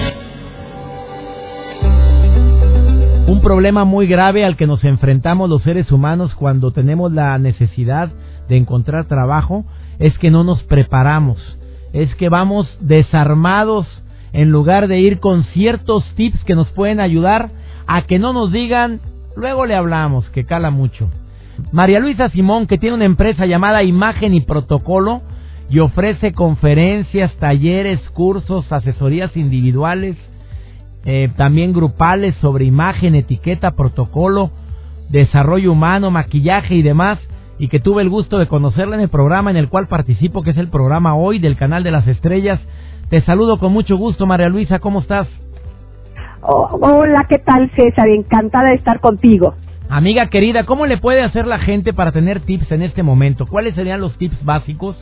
Un 3.26 3.40
problema 3.40 3.86
muy 3.86 4.06
grave 4.06 4.44
al 4.44 4.54
que 4.54 4.66
nos 4.66 4.84
enfrentamos 4.84 5.48
los 5.48 5.62
seres 5.62 5.90
humanos 5.90 6.34
cuando 6.34 6.72
tenemos 6.72 7.10
la 7.10 7.38
necesidad 7.38 8.10
de 8.50 8.58
encontrar 8.58 9.06
trabajo 9.06 9.64
es 9.98 10.18
que 10.18 10.30
no 10.30 10.44
nos 10.44 10.62
preparamos, 10.64 11.38
es 11.94 12.14
que 12.16 12.28
vamos 12.28 12.68
desarmados 12.82 13.86
en 14.34 14.50
lugar 14.50 14.86
de 14.86 15.00
ir 15.00 15.18
con 15.18 15.44
ciertos 15.44 16.04
tips 16.16 16.44
que 16.44 16.54
nos 16.54 16.68
pueden 16.72 17.00
ayudar 17.00 17.48
a 17.86 18.02
que 18.02 18.18
no 18.18 18.34
nos 18.34 18.52
digan, 18.52 19.00
luego 19.36 19.64
le 19.64 19.74
hablamos, 19.74 20.28
que 20.32 20.44
cala 20.44 20.70
mucho. 20.70 21.08
María 21.72 21.98
Luisa 21.98 22.28
Simón, 22.28 22.66
que 22.66 22.76
tiene 22.76 22.94
una 22.94 23.06
empresa 23.06 23.46
llamada 23.46 23.82
Imagen 23.82 24.34
y 24.34 24.42
Protocolo 24.42 25.22
y 25.68 25.80
ofrece 25.80 26.32
conferencias, 26.32 27.34
talleres, 27.36 28.00
cursos, 28.10 28.70
asesorías 28.70 29.36
individuales, 29.36 30.16
eh, 31.04 31.28
también 31.36 31.72
grupales 31.72 32.34
sobre 32.40 32.64
imagen, 32.64 33.14
etiqueta, 33.14 33.72
protocolo, 33.72 34.50
desarrollo 35.08 35.72
humano, 35.72 36.10
maquillaje 36.10 36.74
y 36.74 36.82
demás, 36.82 37.18
y 37.58 37.68
que 37.68 37.80
tuve 37.80 38.02
el 38.02 38.08
gusto 38.08 38.38
de 38.38 38.48
conocerla 38.48 38.96
en 38.96 39.02
el 39.02 39.08
programa 39.08 39.50
en 39.50 39.56
el 39.56 39.68
cual 39.68 39.88
participo, 39.88 40.42
que 40.42 40.50
es 40.50 40.56
el 40.56 40.68
programa 40.68 41.14
hoy 41.14 41.38
del 41.38 41.56
canal 41.56 41.82
de 41.82 41.90
las 41.90 42.06
estrellas. 42.06 42.60
Te 43.08 43.20
saludo 43.22 43.58
con 43.58 43.72
mucho 43.72 43.96
gusto, 43.96 44.26
María 44.26 44.48
Luisa, 44.48 44.78
¿cómo 44.78 45.00
estás? 45.00 45.28
Oh, 46.42 46.78
hola, 46.80 47.26
¿qué 47.28 47.38
tal, 47.38 47.70
César? 47.74 48.08
Encantada 48.08 48.68
de 48.68 48.76
estar 48.76 49.00
contigo. 49.00 49.54
Amiga 49.88 50.28
querida, 50.28 50.64
¿cómo 50.64 50.86
le 50.86 50.98
puede 50.98 51.22
hacer 51.22 51.46
la 51.46 51.58
gente 51.58 51.92
para 51.92 52.12
tener 52.12 52.40
tips 52.40 52.70
en 52.72 52.82
este 52.82 53.02
momento? 53.02 53.46
¿Cuáles 53.46 53.74
serían 53.74 54.00
los 54.00 54.16
tips 54.18 54.44
básicos 54.44 54.96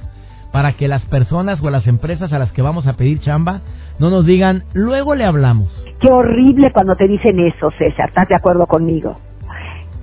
para 0.55 0.75
que 0.75 0.87
las 0.87 1.03
personas 1.07 1.61
o 1.61 1.69
las 1.69 1.85
empresas 1.89 2.33
a 2.33 2.39
las 2.39 2.53
que 2.53 2.63
vamos 2.63 2.87
a 2.87 2.93
pedir 2.93 3.19
chamba 3.19 3.63
no 3.99 4.09
nos 4.09 4.25
digan, 4.25 4.63
luego 4.73 5.17
le 5.17 5.25
hablamos? 5.25 5.69
Qué 6.01 6.13
horrible 6.13 6.71
cuando 6.73 6.95
te 6.95 7.09
dicen 7.09 7.41
eso, 7.41 7.73
César. 7.77 8.11
¿Estás 8.11 8.29
de 8.29 8.37
acuerdo 8.37 8.65
conmigo? 8.69 9.19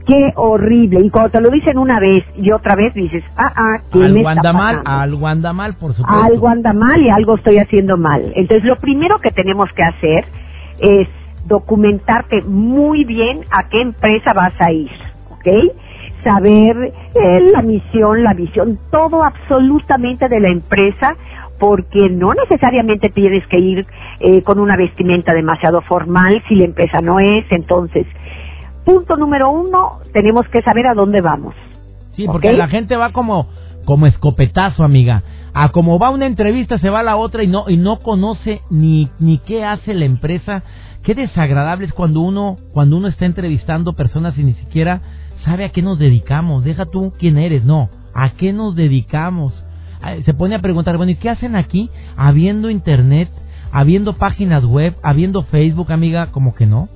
Qué 0.05 0.33
horrible. 0.35 1.05
Y 1.05 1.09
cuando 1.09 1.29
te 1.29 1.41
lo 1.41 1.49
dicen 1.51 1.77
una 1.77 2.01
vez 2.01 2.25
y 2.35 2.51
otra 2.51 2.75
vez 2.75 2.93
dices, 2.93 3.23
ah, 3.37 3.53
ah, 3.55 3.81
¿qué 3.93 4.03
algo 4.03 4.27
anda 4.27 4.51
mal, 4.51 4.81
algo 4.83 5.25
anda 5.25 5.53
mal, 5.53 5.75
por 5.75 5.93
supuesto. 5.93 6.21
Algo 6.21 6.49
anda 6.49 6.73
mal 6.73 7.01
y 7.01 7.09
algo 7.09 7.35
estoy 7.35 7.55
haciendo 7.55 7.95
mal. 7.95 8.33
Entonces, 8.35 8.65
lo 8.65 8.75
primero 8.75 9.21
que 9.21 9.31
tenemos 9.31 9.67
que 9.73 9.83
hacer 9.83 10.25
es 10.79 11.07
documentarte 11.45 12.41
muy 12.41 13.05
bien 13.05 13.45
a 13.51 13.69
qué 13.69 13.79
empresa 13.79 14.31
vas 14.35 14.53
a 14.59 14.69
ir, 14.69 14.91
¿ok? 15.29 15.47
Saber 16.23 16.93
eh, 17.15 17.51
la 17.51 17.61
misión, 17.61 18.23
la 18.23 18.33
visión, 18.33 18.79
todo 18.91 19.23
absolutamente 19.23 20.29
de 20.29 20.39
la 20.39 20.49
empresa 20.49 21.15
porque 21.61 22.09
no 22.09 22.33
necesariamente 22.33 23.09
tienes 23.09 23.45
que 23.47 23.57
ir 23.57 23.85
eh, 24.19 24.41
con 24.41 24.59
una 24.59 24.75
vestimenta 24.75 25.31
demasiado 25.31 25.81
formal 25.81 26.41
si 26.47 26.55
la 26.55 26.65
empresa 26.65 26.99
no 27.03 27.19
es. 27.19 27.45
Entonces, 27.51 28.07
punto 28.83 29.15
número 29.15 29.51
uno, 29.51 29.99
tenemos 30.11 30.47
que 30.47 30.63
saber 30.63 30.87
a 30.87 30.95
dónde 30.95 31.21
vamos. 31.21 31.53
Sí, 32.15 32.25
porque 32.25 32.51
la 32.53 32.67
gente 32.67 32.95
va 32.95 33.11
como 33.11 33.47
como 33.85 34.07
escopetazo, 34.07 34.83
amiga. 34.83 35.23
A 35.53 35.69
como 35.69 35.99
va 35.99 36.09
una 36.09 36.27
entrevista 36.27 36.79
se 36.79 36.89
va 36.89 36.99
a 36.99 37.03
la 37.03 37.17
otra 37.17 37.43
y 37.43 37.47
no 37.47 37.65
y 37.67 37.77
no 37.77 37.99
conoce 37.99 38.61
ni 38.69 39.09
ni 39.19 39.37
qué 39.39 39.63
hace 39.63 39.93
la 39.93 40.05
empresa. 40.05 40.63
Qué 41.03 41.13
desagradable 41.13 41.85
es 41.85 41.93
cuando 41.93 42.21
uno 42.21 42.57
cuando 42.73 42.97
uno 42.97 43.07
está 43.07 43.25
entrevistando 43.25 43.93
personas 43.93 44.37
y 44.37 44.43
ni 44.43 44.53
siquiera 44.53 45.01
sabe 45.43 45.65
a 45.65 45.69
qué 45.69 45.81
nos 45.81 45.99
dedicamos. 45.99 46.63
Deja 46.63 46.85
tú 46.85 47.13
quién 47.19 47.37
eres, 47.37 47.63
no. 47.63 47.89
¿A 48.13 48.31
qué 48.31 48.53
nos 48.53 48.75
dedicamos? 48.75 49.53
se 50.25 50.33
pone 50.33 50.55
a 50.55 50.59
preguntar, 50.59 50.97
bueno, 50.97 51.11
¿y 51.11 51.15
qué 51.15 51.29
hacen 51.29 51.55
aquí 51.55 51.91
habiendo 52.17 52.71
internet, 52.71 53.29
habiendo 53.71 54.13
páginas 54.13 54.65
web, 54.65 54.95
habiendo 55.03 55.43
Facebook, 55.43 55.91
amiga? 55.91 56.31
Como 56.31 56.55
que 56.55 56.65
no. 56.65 56.89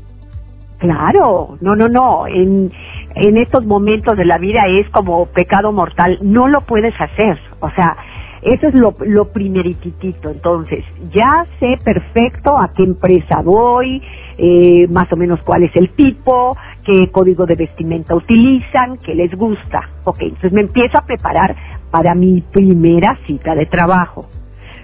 Claro, 0.79 1.57
no, 1.61 1.75
no, 1.75 1.87
no. 1.87 2.27
En, 2.27 2.71
en 3.15 3.37
estos 3.37 3.65
momentos 3.65 4.17
de 4.17 4.25
la 4.25 4.37
vida 4.37 4.61
es 4.67 4.89
como 4.89 5.27
pecado 5.27 5.71
mortal. 5.71 6.17
No 6.21 6.47
lo 6.47 6.61
puedes 6.61 6.93
hacer. 6.99 7.39
O 7.59 7.69
sea, 7.71 7.95
eso 8.41 8.67
es 8.67 8.75
lo, 8.75 8.95
lo 8.99 9.31
primerititito. 9.31 10.29
Entonces, 10.29 10.83
ya 11.13 11.45
sé 11.59 11.77
perfecto 11.83 12.57
a 12.57 12.71
qué 12.73 12.83
empresa 12.83 13.41
voy, 13.43 14.01
eh, 14.37 14.87
más 14.89 15.11
o 15.11 15.15
menos 15.15 15.39
cuál 15.43 15.63
es 15.63 15.71
el 15.75 15.89
tipo, 15.91 16.57
qué 16.83 17.09
código 17.11 17.45
de 17.45 17.55
vestimenta 17.55 18.15
utilizan, 18.15 18.97
qué 18.97 19.15
les 19.15 19.33
gusta. 19.33 19.89
Ok, 20.03 20.17
entonces 20.21 20.51
me 20.51 20.61
empiezo 20.61 20.97
a 20.97 21.05
preparar 21.05 21.55
para 21.91 22.15
mi 22.15 22.41
primera 22.41 23.17
cita 23.25 23.55
de 23.55 23.65
trabajo. 23.65 24.27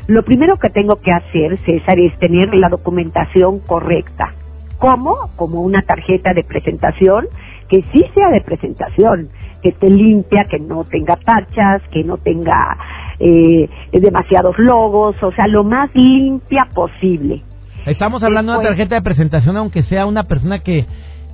Lo 0.07 0.23
primero 0.23 0.57
que 0.57 0.69
tengo 0.69 0.97
que 1.01 1.11
hacer, 1.11 1.59
César, 1.65 1.99
es 1.99 2.17
tener 2.19 2.53
la 2.55 2.69
documentación 2.69 3.59
correcta. 3.59 4.33
¿Cómo? 4.77 5.29
Como 5.35 5.61
una 5.61 5.83
tarjeta 5.83 6.33
de 6.33 6.43
presentación 6.43 7.27
que 7.69 7.83
sí 7.93 8.05
sea 8.13 8.29
de 8.29 8.41
presentación, 8.41 9.29
que 9.61 9.69
esté 9.69 9.89
limpia, 9.89 10.45
que 10.49 10.59
no 10.59 10.83
tenga 10.83 11.15
tachas, 11.15 11.81
que 11.91 12.03
no 12.03 12.17
tenga 12.17 12.77
eh, 13.19 13.69
demasiados 13.93 14.57
logos, 14.57 15.15
o 15.21 15.31
sea, 15.31 15.47
lo 15.47 15.63
más 15.63 15.89
limpia 15.93 16.67
posible. 16.73 17.43
Estamos 17.85 18.21
hablando 18.23 18.51
de 18.51 18.59
una 18.59 18.67
tarjeta 18.69 18.95
de 18.95 19.01
presentación, 19.01 19.57
aunque 19.57 19.83
sea 19.83 20.05
una 20.05 20.23
persona 20.23 20.59
que 20.59 20.85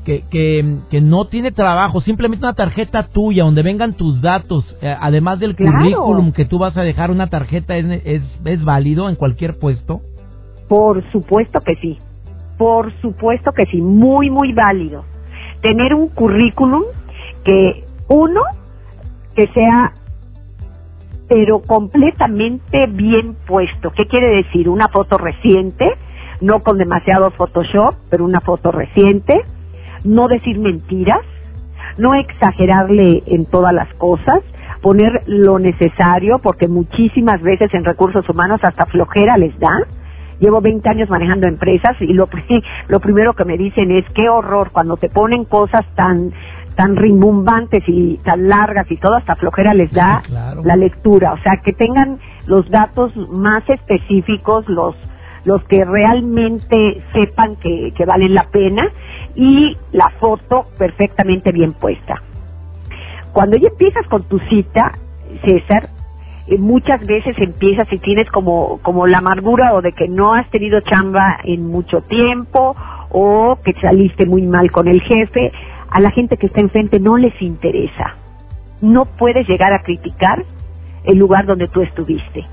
que, 0.07 0.23
que, 0.89 1.01
no 1.01 1.25
tiene 1.25 1.51
trabajo, 1.51 1.99
simplemente 1.99 2.45
una 2.45 2.55
tarjeta 2.55 3.07
tuya 3.07 3.43
donde 3.43 3.61
vengan 3.61 3.93
tus 3.93 4.21
datos, 4.21 4.63
eh, 4.81 4.95
además 4.97 5.37
del 5.37 5.53
currículum 5.53 6.31
que 6.31 6.45
tú 6.45 6.59
vas 6.59 6.77
a 6.77 6.81
dejar, 6.81 7.11
una 7.11 7.27
tarjeta 7.27 7.75
es, 7.75 8.01
es, 8.05 8.21
es 8.45 8.63
válido 8.63 9.09
en 9.09 9.15
cualquier 9.15 9.59
puesto? 9.59 9.99
Por 10.69 11.03
supuesto 11.11 11.59
que 11.59 11.75
sí, 11.75 11.99
por 12.57 12.93
supuesto 13.01 13.51
que 13.51 13.65
sí, 13.65 13.81
muy, 13.81 14.29
muy 14.29 14.53
válido. 14.53 15.03
Tener 15.61 15.93
un 15.93 16.07
currículum 16.07 16.83
que 17.43 17.83
uno, 18.07 18.41
que 19.35 19.47
sea 19.47 19.93
pero 21.27 21.61
completamente 21.61 22.87
bien 22.87 23.35
puesto. 23.45 23.91
¿Qué 23.91 24.05
quiere 24.05 24.37
decir? 24.37 24.69
Una 24.69 24.87
foto 24.87 25.17
reciente, 25.17 25.85
no 26.41 26.63
con 26.63 26.77
demasiado 26.77 27.31
Photoshop, 27.31 27.95
pero 28.09 28.25
una 28.25 28.41
foto 28.41 28.71
reciente 28.71 29.43
no 30.03 30.27
decir 30.27 30.59
mentiras, 30.59 31.21
no 31.97 32.13
exagerarle 32.15 33.23
en 33.27 33.45
todas 33.45 33.73
las 33.73 33.91
cosas, 33.95 34.41
poner 34.81 35.23
lo 35.25 35.59
necesario, 35.59 36.39
porque 36.39 36.67
muchísimas 36.67 37.41
veces 37.41 37.73
en 37.73 37.83
recursos 37.83 38.27
humanos 38.29 38.59
hasta 38.63 38.85
flojera 38.85 39.37
les 39.37 39.57
da. 39.59 39.85
Llevo 40.39 40.61
20 40.61 40.87
años 40.87 41.09
manejando 41.09 41.47
empresas 41.47 41.95
y 41.99 42.13
lo, 42.13 42.29
lo 42.87 42.99
primero 42.99 43.33
que 43.33 43.45
me 43.45 43.57
dicen 43.57 43.91
es 43.91 44.05
qué 44.13 44.29
horror 44.29 44.69
cuando 44.71 44.97
te 44.97 45.09
ponen 45.09 45.45
cosas 45.45 45.85
tan 45.95 46.31
tan 46.75 46.95
rimbombantes 46.95 47.83
y 47.87 48.17
tan 48.17 48.47
largas 48.47 48.85
y 48.91 48.97
todo, 48.97 49.15
hasta 49.15 49.35
flojera 49.35 49.73
les 49.73 49.91
da 49.91 50.21
la 50.63 50.75
lectura. 50.75 51.33
O 51.33 51.39
sea, 51.39 51.53
que 51.65 51.73
tengan 51.73 52.19
los 52.45 52.69
datos 52.69 53.11
más 53.31 53.67
específicos, 53.67 54.69
los 54.69 54.95
los 55.47 55.63
que 55.63 55.85
realmente 55.85 57.01
sepan 57.13 57.55
que, 57.55 57.93
valen 58.05 58.33
la 58.33 58.49
pena 58.51 58.91
y 59.33 59.77
la 59.93 60.09
foto 60.19 60.65
perfectamente 60.77 61.53
bien 61.53 61.71
puesta. 61.71 62.21
Cuando 63.31 63.55
ya 63.55 63.69
empiezas 63.69 64.05
con 64.07 64.23
tu 64.23 64.39
cita, 64.49 64.91
César, 65.45 65.87
eh, 66.47 66.57
muchas 66.57 66.99
veces 67.05 67.33
empiezas 67.37 67.87
y 67.93 67.99
tienes 67.99 68.29
como, 68.29 68.79
como 68.81 69.07
la 69.07 69.19
amargura 69.19 69.73
o 69.73 69.81
de 69.81 69.93
que 69.93 70.09
no 70.09 70.33
has 70.33 70.49
tenido 70.49 70.81
chamba 70.81 71.37
en 71.45 71.65
mucho 71.65 72.01
tiempo 72.01 72.75
o 73.09 73.57
que 73.63 73.71
saliste 73.81 74.25
muy 74.25 74.41
mal 74.41 74.69
con 74.69 74.89
el 74.89 75.01
jefe, 75.01 75.53
a 75.89 76.01
la 76.01 76.11
gente 76.11 76.35
que 76.35 76.47
está 76.47 76.59
enfrente 76.59 76.99
no 76.99 77.15
les 77.15 77.41
interesa. 77.41 78.17
no 78.81 79.05
puedes 79.05 79.47
llegar 79.47 79.71
a 79.71 79.81
criticar 79.81 80.43
el 81.05 81.17
lugar 81.17 81.45
donde 81.45 81.69
tú 81.69 81.81
estuviste. 81.81 82.45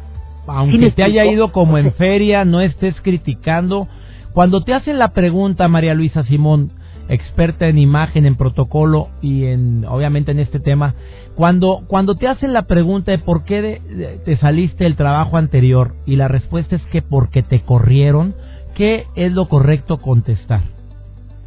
Aunque 0.47 0.91
te 0.91 1.03
haya 1.03 1.25
ido 1.25 1.53
como 1.53 1.79
en 1.79 1.93
feria, 1.95 2.45
no 2.45 2.61
estés 2.61 2.95
criticando. 3.03 3.89
Cuando 4.33 4.63
te 4.63 4.75
hacen 4.75 4.99
la 4.99 5.09
pregunta, 5.09 5.69
María 5.69 5.95
Luisa 5.95 6.25
Simón, 6.25 6.71
experta 7.09 7.69
en 7.69 7.79
imagen, 7.79 8.27
en 8.27 8.37
protocolo 8.37 9.09
y 9.21 9.47
en, 9.47 9.85
obviamente 9.85 10.33
en 10.33 10.41
este 10.41 10.59
tema, 10.59 10.95
cuando, 11.35 11.83
cuando 11.87 12.17
te 12.17 12.29
hacen 12.29 12.53
la 12.53 12.63
pregunta 12.63 13.13
de 13.13 13.19
por 13.19 13.45
qué 13.45 13.81
te 14.25 14.37
saliste 14.39 14.85
del 14.85 14.97
trabajo 14.97 15.37
anterior 15.37 15.93
y 16.07 16.17
la 16.17 16.29
respuesta 16.29 16.77
es 16.77 16.83
que 16.87 17.03
porque 17.03 17.43
te 17.43 17.61
corrieron, 17.61 18.35
¿qué 18.75 19.05
es 19.15 19.33
lo 19.33 19.49
correcto 19.49 19.99
contestar? 19.99 20.61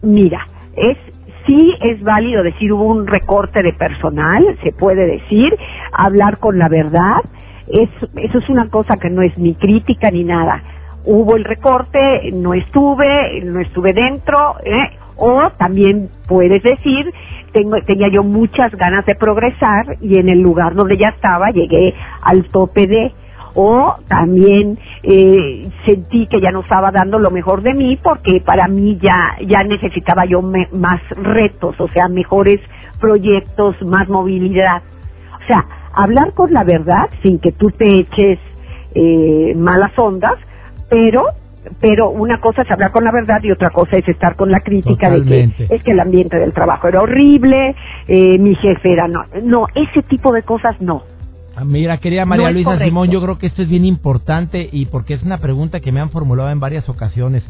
Mira, 0.02 0.48
es 0.76 0.98
sí 1.48 1.74
es 1.82 2.04
válido 2.04 2.44
decir 2.44 2.72
hubo 2.74 2.86
un 2.86 3.08
recorte 3.08 3.64
de 3.64 3.74
personal, 3.74 4.44
se 4.64 4.72
puede 4.74 5.06
decir, 5.06 5.56
hablar 5.94 6.40
con 6.40 6.60
la 6.60 6.68
verdad, 6.70 7.22
es, 7.68 7.90
eso 8.16 8.38
es 8.38 8.50
una 8.50 8.70
cosa 8.70 8.98
que 8.98 9.10
no 9.10 9.22
es 9.22 9.38
ni 9.38 9.56
crítica 9.56 10.10
ni 10.12 10.24
nada. 10.24 10.64
Hubo 11.06 11.36
el 11.36 11.44
recorte, 11.44 12.32
no 12.34 12.54
estuve, 12.54 13.42
no 13.44 13.60
estuve 13.62 13.94
dentro, 13.94 14.56
¿eh? 14.64 14.98
o 15.18 15.50
también 15.58 16.10
puedes 16.28 16.62
decir, 16.62 17.12
tengo, 17.52 17.78
tenía 17.86 18.08
yo 18.10 18.24
muchas 18.24 18.72
ganas 18.76 19.06
de 19.06 19.16
progresar 19.16 19.98
y 20.02 20.20
en 20.20 20.30
el 20.30 20.40
lugar 20.40 20.76
donde 20.76 20.98
ya 20.98 21.10
estaba 21.10 21.50
llegué 21.50 21.94
al 22.22 22.46
tope 22.50 22.88
de, 22.88 23.14
o 23.56 23.96
también 24.08 24.78
eh, 25.02 25.70
sentí 25.86 26.28
que 26.28 26.40
ya 26.40 26.52
no 26.52 26.62
estaba 26.62 26.92
dando 26.92 27.18
lo 27.18 27.32
mejor 27.32 27.64
de 27.64 27.74
mí 27.74 27.98
porque 28.02 28.42
para 28.46 28.68
mí 28.68 29.00
ya 29.02 29.38
ya 29.48 29.64
necesitaba 29.64 30.26
yo 30.26 30.42
más 30.44 31.02
retos, 31.10 31.80
o 31.80 31.88
sea, 31.88 32.08
mejores 32.08 32.62
proyectos, 33.00 33.76
más 33.82 34.08
movilidad. 34.10 34.84
O 35.42 35.48
sea, 35.48 35.66
hablar 35.98 36.34
con 36.34 36.54
la 36.54 36.64
verdad 36.64 37.10
sin 37.24 37.40
que 37.40 37.52
tú 37.52 37.72
te 37.72 38.00
eches 38.00 38.40
eh, 38.96 39.54
malas 39.56 39.92
ondas, 39.98 40.36
pero 40.90 41.26
pero 41.82 42.10
una 42.12 42.40
cosa 42.40 42.62
es 42.62 42.72
hablar 42.72 42.92
con 42.92 43.04
la 43.04 43.12
verdad 43.12 43.44
y 43.44 43.52
otra 43.52 43.70
cosa 43.72 43.98
es 43.98 44.08
estar 44.08 44.38
con 44.38 44.50
la 44.50 44.62
crítica 44.62 45.10
de 45.10 45.24
que 45.24 45.66
es 45.70 45.84
que 45.84 45.92
el 45.92 46.00
ambiente 46.00 46.38
del 46.38 46.54
trabajo 46.54 46.88
era 46.88 47.02
horrible, 47.02 47.76
eh, 48.08 48.38
mi 48.40 48.56
jefe 48.56 48.94
era 48.94 49.08
no, 49.08 49.26
no, 49.44 49.68
ese 49.76 50.02
tipo 50.04 50.32
de 50.32 50.44
cosas 50.44 50.80
no. 50.80 51.04
Ah, 51.58 51.66
mira, 51.66 51.98
querida 51.98 52.26
María 52.26 52.52
Luisa 52.52 52.78
Simón, 52.80 53.10
yo 53.10 53.22
creo 53.22 53.38
que 53.40 53.48
esto 53.48 53.64
es 53.64 53.68
bien 53.68 53.84
importante 53.84 54.70
y 54.72 54.86
porque 54.86 55.16
es 55.16 55.24
una 55.24 55.40
pregunta 55.40 55.80
que 55.80 55.92
me 55.92 56.00
han 56.00 56.12
formulado 56.12 56.52
en 56.52 56.60
varias 56.60 56.88
ocasiones. 56.88 57.44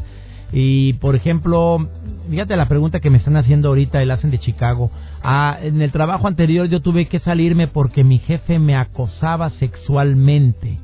Y, 0.50 0.94
por 0.94 1.14
ejemplo, 1.14 1.86
fíjate 2.30 2.56
la 2.56 2.68
pregunta 2.68 3.00
que 3.00 3.10
me 3.10 3.18
están 3.18 3.36
haciendo 3.36 3.68
ahorita, 3.68 4.00
el 4.00 4.10
hacen 4.10 4.30
de 4.30 4.38
Chicago. 4.38 4.90
Ah, 5.22 5.58
en 5.60 5.82
el 5.82 5.90
trabajo 5.90 6.28
anterior 6.28 6.68
yo 6.68 6.80
tuve 6.80 7.06
que 7.06 7.18
salirme 7.18 7.66
porque 7.66 8.04
mi 8.04 8.18
jefe 8.18 8.58
me 8.58 8.76
acosaba 8.76 9.50
sexualmente. 9.50 10.78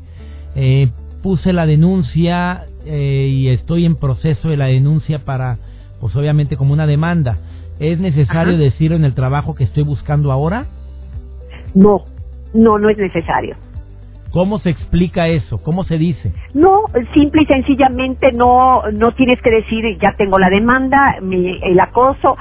Eh, 0.57 0.89
puse 1.23 1.53
la 1.53 1.67
denuncia 1.67 2.67
eh, 2.85 3.29
y 3.31 3.49
estoy 3.49 3.87
en 3.87 3.97
proceso 3.97 4.49
de 4.49 4.57
la 4.57 4.67
denuncia 4.67 5.25
para, 5.25 5.59
pues 6.01 6.15
obviamente 6.17 6.57
como 6.57 6.73
una 6.73 6.87
demanda. 6.87 7.39
¿Es 7.79 7.99
necesario 7.99 8.57
decirlo 8.57 8.97
en 8.97 9.05
el 9.05 9.15
trabajo 9.15 9.55
que 9.55 9.65
estoy 9.65 9.83
buscando 9.83 10.31
ahora? 10.31 10.67
No, 11.75 12.05
no, 12.53 12.79
no 12.79 12.89
es 12.89 12.99
necesario. 12.99 13.57
¿Cómo 14.31 14.59
se 14.59 14.71
explica 14.71 15.29
eso? 15.29 15.59
¿Cómo 15.63 15.85
se 15.85 15.97
dice? 15.97 16.33
No, 16.55 16.83
simple 17.15 17.43
y 17.43 17.47
sencillamente 17.47 18.33
no, 18.33 18.83
no 18.93 19.13
tienes 19.13 19.41
que 19.43 19.51
decir 19.51 19.85
ya 20.03 20.15
tengo 20.19 20.39
la 20.39 20.51
demanda, 20.51 21.17
mi, 21.23 21.59
el 21.63 21.79
acoso. 21.79 22.37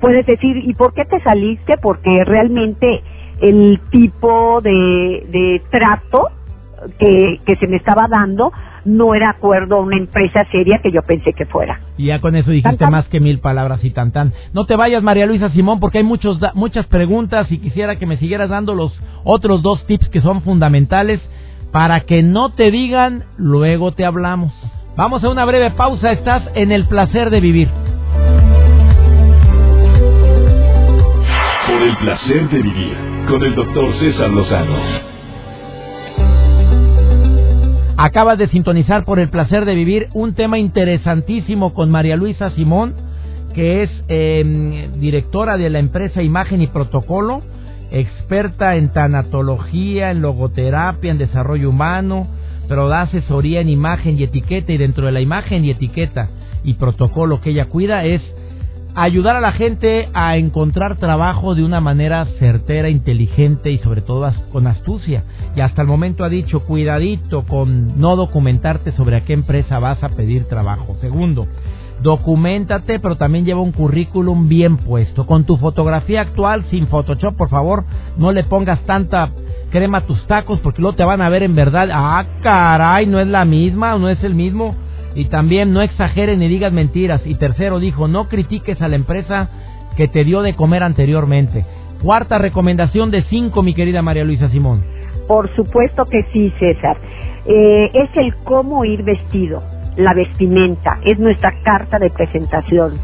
Puedes 0.00 0.26
decir, 0.26 0.56
¿y 0.56 0.74
por 0.74 0.94
qué 0.94 1.04
te 1.04 1.20
saliste? 1.20 1.74
Porque 1.80 2.24
realmente 2.24 3.02
el 3.40 3.80
tipo 3.90 4.60
de, 4.60 5.26
de 5.30 5.62
trato 5.70 6.28
que, 6.98 7.40
que 7.44 7.56
se 7.56 7.66
me 7.66 7.76
estaba 7.76 8.08
dando 8.08 8.52
no 8.84 9.14
era 9.14 9.30
acuerdo 9.30 9.76
a 9.76 9.80
una 9.80 9.96
empresa 9.96 10.44
seria 10.50 10.80
que 10.82 10.90
yo 10.90 11.02
pensé 11.02 11.32
que 11.32 11.46
fuera. 11.46 11.80
Y 11.96 12.06
ya 12.06 12.20
con 12.20 12.34
eso 12.34 12.50
dijiste 12.50 12.86
más 12.90 13.06
que 13.08 13.20
mil 13.20 13.38
palabras 13.38 13.84
y 13.84 13.90
tan 13.90 14.12
tan. 14.12 14.32
No 14.52 14.66
te 14.66 14.76
vayas, 14.76 15.02
María 15.02 15.26
Luisa 15.26 15.50
Simón, 15.50 15.80
porque 15.80 15.98
hay 15.98 16.04
muchos, 16.04 16.38
muchas 16.54 16.86
preguntas 16.86 17.50
y 17.50 17.58
quisiera 17.58 17.96
que 17.96 18.06
me 18.06 18.16
siguieras 18.16 18.48
dando 18.48 18.74
los 18.74 18.92
otros 19.24 19.62
dos 19.62 19.86
tips 19.86 20.08
que 20.08 20.20
son 20.20 20.42
fundamentales 20.42 21.20
para 21.70 22.00
que 22.00 22.22
no 22.22 22.50
te 22.50 22.70
digan, 22.70 23.24
luego 23.36 23.92
te 23.92 24.04
hablamos. 24.04 24.52
Vamos 24.96 25.24
a 25.24 25.30
una 25.30 25.44
breve 25.44 25.70
pausa, 25.70 26.12
estás 26.12 26.42
en 26.54 26.70
el 26.70 26.86
placer 26.86 27.30
de 27.30 27.40
vivir. 27.40 27.68
El 31.82 31.96
placer 31.96 32.48
de 32.48 32.62
vivir, 32.62 32.96
con 33.28 33.42
el 33.42 33.56
doctor 33.56 33.92
César 33.98 34.30
Lozano. 34.30 34.76
Acabas 37.96 38.38
de 38.38 38.46
sintonizar 38.46 39.04
por 39.04 39.18
el 39.18 39.30
placer 39.30 39.64
de 39.64 39.74
vivir 39.74 40.06
un 40.14 40.34
tema 40.34 40.58
interesantísimo 40.58 41.74
con 41.74 41.90
María 41.90 42.14
Luisa 42.14 42.50
Simón, 42.50 42.94
que 43.52 43.82
es 43.82 43.90
em, 44.06 45.00
directora 45.00 45.56
de 45.56 45.70
la 45.70 45.80
empresa 45.80 46.22
Imagen 46.22 46.62
y 46.62 46.68
Protocolo, 46.68 47.42
experta 47.90 48.76
en 48.76 48.92
tanatología, 48.92 50.12
en 50.12 50.22
logoterapia, 50.22 51.10
en 51.10 51.18
desarrollo 51.18 51.70
humano, 51.70 52.28
pero 52.68 52.86
da 52.86 53.02
asesoría 53.02 53.60
en 53.60 53.68
imagen 53.68 54.20
y 54.20 54.22
etiqueta 54.22 54.70
y 54.70 54.78
dentro 54.78 55.06
de 55.06 55.12
la 55.12 55.20
imagen 55.20 55.64
y 55.64 55.70
etiqueta 55.70 56.28
y 56.62 56.74
protocolo 56.74 57.40
que 57.40 57.50
ella 57.50 57.64
cuida 57.64 58.04
es 58.04 58.22
ayudar 58.94 59.36
a 59.36 59.40
la 59.40 59.52
gente 59.52 60.08
a 60.12 60.36
encontrar 60.36 60.96
trabajo 60.96 61.54
de 61.54 61.64
una 61.64 61.80
manera 61.80 62.26
certera, 62.38 62.88
inteligente 62.88 63.70
y 63.70 63.78
sobre 63.78 64.02
todo 64.02 64.30
con 64.50 64.66
astucia. 64.66 65.24
Y 65.56 65.60
hasta 65.60 65.82
el 65.82 65.88
momento 65.88 66.24
ha 66.24 66.28
dicho, 66.28 66.60
cuidadito 66.60 67.44
con 67.44 68.00
no 68.00 68.16
documentarte 68.16 68.92
sobre 68.92 69.16
a 69.16 69.24
qué 69.24 69.32
empresa 69.32 69.78
vas 69.78 70.02
a 70.02 70.10
pedir 70.10 70.46
trabajo. 70.46 70.96
Segundo, 71.00 71.46
documentate, 72.02 72.98
pero 72.98 73.16
también 73.16 73.44
lleva 73.44 73.60
un 73.60 73.72
currículum 73.72 74.48
bien 74.48 74.76
puesto. 74.78 75.26
Con 75.26 75.44
tu 75.44 75.56
fotografía 75.56 76.20
actual, 76.20 76.64
sin 76.70 76.86
Photoshop, 76.86 77.36
por 77.36 77.48
favor, 77.48 77.84
no 78.16 78.32
le 78.32 78.44
pongas 78.44 78.80
tanta 78.80 79.30
crema 79.70 79.98
a 79.98 80.06
tus 80.06 80.26
tacos 80.26 80.60
porque 80.60 80.82
luego 80.82 80.96
te 80.96 81.04
van 81.04 81.22
a 81.22 81.28
ver 81.30 81.42
en 81.42 81.54
verdad. 81.54 81.88
Ah, 81.92 82.24
caray, 82.42 83.06
no 83.06 83.20
es 83.20 83.26
la 83.26 83.44
misma, 83.44 83.96
no 83.98 84.08
es 84.08 84.22
el 84.22 84.34
mismo 84.34 84.74
y 85.14 85.26
también 85.26 85.72
no 85.72 85.82
exageren 85.82 86.38
ni 86.40 86.48
digas 86.48 86.72
mentiras. 86.72 87.22
Y 87.24 87.34
tercero 87.34 87.78
dijo, 87.78 88.08
no 88.08 88.28
critiques 88.28 88.80
a 88.80 88.88
la 88.88 88.96
empresa 88.96 89.48
que 89.96 90.08
te 90.08 90.24
dio 90.24 90.42
de 90.42 90.54
comer 90.54 90.82
anteriormente. 90.82 91.64
Cuarta 92.02 92.38
recomendación 92.38 93.10
de 93.10 93.22
cinco, 93.24 93.62
mi 93.62 93.74
querida 93.74 94.02
María 94.02 94.24
Luisa 94.24 94.48
Simón. 94.48 94.84
Por 95.28 95.54
supuesto 95.54 96.04
que 96.06 96.24
sí, 96.32 96.52
César. 96.58 96.96
Eh, 97.46 97.90
es 97.92 98.10
el 98.16 98.34
cómo 98.44 98.84
ir 98.84 99.02
vestido, 99.02 99.62
la 99.96 100.14
vestimenta, 100.14 100.98
es 101.04 101.18
nuestra 101.18 101.52
carta 101.62 101.98
de 101.98 102.10
presentación 102.10 102.98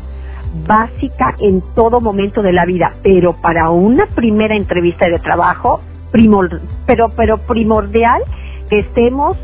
básica 0.67 1.35
en 1.41 1.63
todo 1.75 2.01
momento 2.01 2.43
de 2.43 2.53
la 2.53 2.65
vida, 2.65 2.95
pero 3.03 3.35
para 3.41 3.71
una 3.71 4.07
primera 4.15 4.57
entrevista 4.57 5.09
de 5.09 5.19
trabajo, 5.19 5.81
pero, 6.87 7.11
pero 7.17 7.39
primordial 7.39 8.23
que 8.71 8.81
estemos 8.81 9.37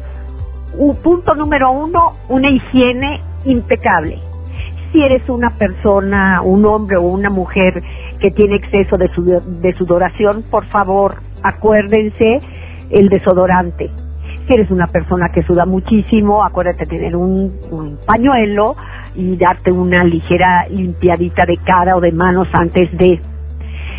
un 0.79 0.97
punto 0.97 1.35
número 1.35 1.71
uno, 1.73 2.15
una 2.29 2.51
higiene 2.51 3.21
impecable. 3.45 4.19
Si 4.93 5.03
eres 5.03 5.29
una 5.29 5.51
persona, 5.51 6.41
un 6.43 6.65
hombre 6.65 6.97
o 6.97 7.03
una 7.03 7.31
mujer 7.31 7.83
que 8.21 8.31
tiene 8.31 8.57
exceso 8.57 8.97
de, 8.97 9.11
de 9.61 9.73
sudoración, 9.77 10.45
por 10.51 10.65
favor, 10.67 11.17
acuérdense 11.43 12.41
el 12.91 13.09
desodorante. 13.09 13.91
Si 14.47 14.55
eres 14.55 14.71
una 14.71 14.89
persona 14.89 15.31
que 15.31 15.43
suda 15.43 15.65
muchísimo, 15.65 16.45
acuérdate 16.45 16.87
tener 16.87 17.17
un, 17.17 17.53
un 17.71 17.99
pañuelo 18.07 18.77
y 19.15 19.37
darte 19.37 19.73
una 19.73 20.05
ligera 20.05 20.67
limpiadita 20.69 21.45
de 21.47 21.57
cara 21.59 21.97
o 21.97 22.01
de 22.01 22.13
manos 22.13 22.49
antes 22.53 22.91
de. 22.97 23.21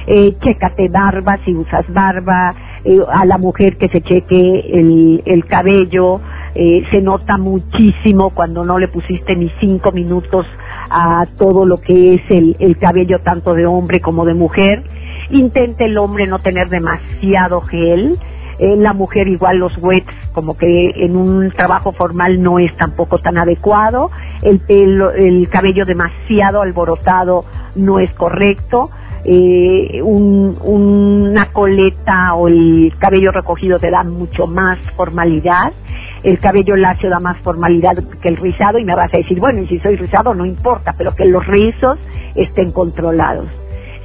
Eh, 0.08 0.38
chécate 0.40 0.88
barba 0.90 1.40
si 1.44 1.54
usas 1.56 1.92
barba, 1.92 2.54
eh, 2.84 3.00
a 3.12 3.26
la 3.26 3.40
mujer 3.40 3.78
que 3.78 3.90
se 3.90 4.02
cheque 4.02 4.60
el, 4.72 5.24
el 5.26 5.46
cabello, 5.46 6.22
eh, 6.58 6.84
se 6.90 7.02
nota 7.02 7.38
muchísimo 7.38 8.30
cuando 8.30 8.64
no 8.64 8.80
le 8.80 8.88
pusiste 8.88 9.36
ni 9.36 9.52
cinco 9.60 9.92
minutos 9.92 10.46
a 10.90 11.26
todo 11.38 11.66
lo 11.66 11.82
que 11.82 12.14
es 12.14 12.22
el, 12.30 12.56
el 12.60 12.78
cabello 12.78 13.20
tanto 13.20 13.54
de 13.54 13.66
hombre 13.66 14.00
como 14.00 14.24
de 14.24 14.36
mujer. 14.36 14.84
Intente 15.32 15.84
el 15.86 15.98
hombre 15.98 16.28
no 16.28 16.40
tener 16.40 16.70
demasiado 16.70 17.60
gel. 17.62 18.18
En 18.58 18.84
la 18.84 18.94
mujer 18.94 19.28
igual 19.28 19.58
los 19.58 19.78
wets 19.80 20.10
como 20.32 20.56
que 20.56 20.92
en 20.96 21.18
un 21.18 21.52
trabajo 21.52 21.92
formal 21.92 22.42
no 22.42 22.58
es 22.58 22.74
tampoco 22.78 23.18
tan 23.18 23.38
adecuado. 23.38 24.10
El 24.42 24.60
pelo, 24.62 25.12
el 25.12 25.50
cabello 25.50 25.86
demasiado 25.86 26.62
alborotado 26.62 27.44
no 27.76 28.00
es 28.00 28.10
correcto. 28.14 28.92
Eh, 29.26 30.02
un, 30.04 30.58
una 30.64 31.52
coleta 31.52 32.36
o 32.36 32.48
el 32.48 32.94
cabello 32.98 33.32
recogido 33.32 33.78
te 33.78 33.90
da 33.90 34.04
mucho 34.04 34.48
más 34.48 34.78
formalidad 34.96 35.74
el 36.24 36.40
cabello 36.40 36.76
lacio 36.76 37.10
da 37.10 37.20
más 37.20 37.38
formalidad 37.40 37.96
que 38.22 38.30
el 38.30 38.38
rizado 38.38 38.80
y 38.80 38.86
me 38.86 38.96
vas 38.96 39.14
a 39.14 39.18
decir, 39.18 39.40
bueno, 39.40 39.62
y 39.62 39.68
si 39.68 39.80
soy 39.80 39.96
rizado 39.96 40.34
no 40.34 40.46
importa, 40.46 40.94
pero 40.98 41.16
que 41.16 41.26
los 41.26 41.46
rizos 41.46 42.00
estén 42.36 42.72
controlados. 42.72 43.48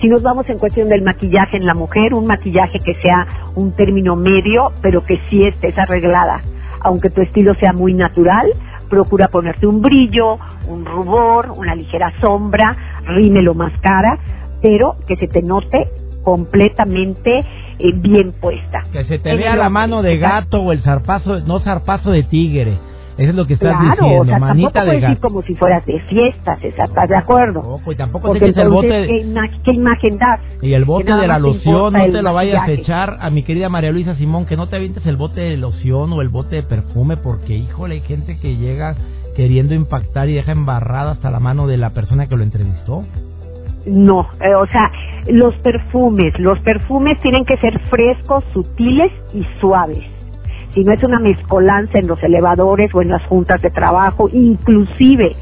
Si 0.00 0.08
nos 0.08 0.22
vamos 0.22 0.48
en 0.48 0.58
cuestión 0.58 0.88
del 0.88 1.02
maquillaje 1.02 1.58
en 1.58 1.66
la 1.66 1.74
mujer, 1.74 2.14
un 2.14 2.26
maquillaje 2.26 2.80
que 2.80 2.94
sea 3.02 3.26
un 3.54 3.72
término 3.72 4.16
medio, 4.16 4.72
pero 4.80 5.04
que 5.04 5.20
sí 5.28 5.42
estés 5.42 5.76
arreglada. 5.78 6.40
Aunque 6.80 7.10
tu 7.10 7.20
estilo 7.20 7.54
sea 7.56 7.74
muy 7.74 7.92
natural, 7.92 8.50
procura 8.88 9.28
ponerte 9.28 9.66
un 9.66 9.82
brillo, 9.82 10.38
un 10.68 10.86
rubor, 10.86 11.50
una 11.50 11.74
ligera 11.74 12.12
sombra, 12.20 12.76
rímelo 13.06 13.54
más 13.54 13.72
cara, 13.82 14.18
pero 14.62 14.96
que 15.06 15.16
se 15.16 15.28
te 15.28 15.42
note 15.42 15.88
completamente 16.22 17.44
eh, 17.80 17.92
bien 17.96 18.32
puesta. 18.40 18.86
Que 18.92 19.04
se 19.04 19.18
te 19.18 19.34
vea 19.34 19.56
la 19.56 19.70
mano 19.70 20.02
de 20.02 20.18
gato 20.18 20.60
o 20.60 20.72
el 20.72 20.80
zarpazo, 20.82 21.40
no 21.40 21.60
zarpazo 21.60 22.10
de 22.10 22.22
tigre. 22.24 22.78
Eso 23.20 23.30
es 23.30 23.34
lo 23.34 23.46
que 23.46 23.54
estás 23.54 23.76
claro, 23.76 24.02
diciendo, 24.02 24.22
o 24.22 24.24
sea, 24.24 24.38
manita 24.38 24.70
tampoco 24.70 24.94
de 24.94 25.00
gato. 25.00 25.20
como 25.20 25.42
si 25.42 25.54
fueras 25.54 25.84
de 25.84 26.00
fiestas, 26.08 26.58
¿estás 26.64 27.08
de 27.08 27.16
acuerdo? 27.16 27.60
Ojo, 27.60 27.92
y 27.92 27.96
tampoco 27.96 28.28
Porque 28.28 28.40
te 28.40 28.46
eches 28.46 28.62
el 28.62 28.70
bote... 28.70 28.88
¿qué, 28.88 29.50
qué 29.62 29.74
imagen 29.74 30.16
das? 30.16 30.40
Y 30.62 30.72
el 30.72 30.86
bote 30.86 31.12
de 31.12 31.26
la 31.26 31.38
loción, 31.38 31.92
no 31.92 32.10
te 32.10 32.22
lo 32.22 32.32
vayas 32.32 32.66
a 32.66 32.70
echar 32.70 33.18
a 33.20 33.28
mi 33.28 33.42
querida 33.42 33.68
María 33.68 33.92
Luisa 33.92 34.14
Simón, 34.14 34.46
que 34.46 34.56
no 34.56 34.68
te 34.68 34.76
avientes 34.76 35.04
el 35.04 35.16
bote 35.16 35.42
de 35.42 35.58
loción 35.58 36.12
o 36.14 36.22
el 36.22 36.30
bote 36.30 36.56
de 36.56 36.62
perfume, 36.62 37.18
porque 37.18 37.54
híjole, 37.56 37.96
hay 37.96 38.00
gente 38.00 38.38
que 38.38 38.56
llega 38.56 38.96
queriendo 39.36 39.74
impactar 39.74 40.30
y 40.30 40.34
deja 40.34 40.52
embarrada 40.52 41.12
hasta 41.12 41.30
la 41.30 41.40
mano 41.40 41.66
de 41.66 41.76
la 41.76 41.90
persona 41.90 42.26
que 42.26 42.36
lo 42.36 42.42
entrevistó. 42.42 43.04
No, 43.86 44.28
eh, 44.40 44.54
o 44.54 44.66
sea, 44.66 44.90
los 45.28 45.54
perfumes, 45.58 46.38
los 46.38 46.58
perfumes 46.60 47.20
tienen 47.22 47.44
que 47.46 47.56
ser 47.58 47.78
frescos, 47.90 48.44
sutiles 48.52 49.12
y 49.34 49.44
suaves. 49.60 50.04
Si 50.74 50.84
no 50.84 50.92
es 50.92 51.02
una 51.02 51.18
mezcolanza 51.20 51.98
en 51.98 52.06
los 52.06 52.22
elevadores 52.22 52.94
o 52.94 53.02
en 53.02 53.08
las 53.10 53.24
juntas 53.26 53.60
de 53.62 53.70
trabajo, 53.70 54.28
inclusive 54.32 55.34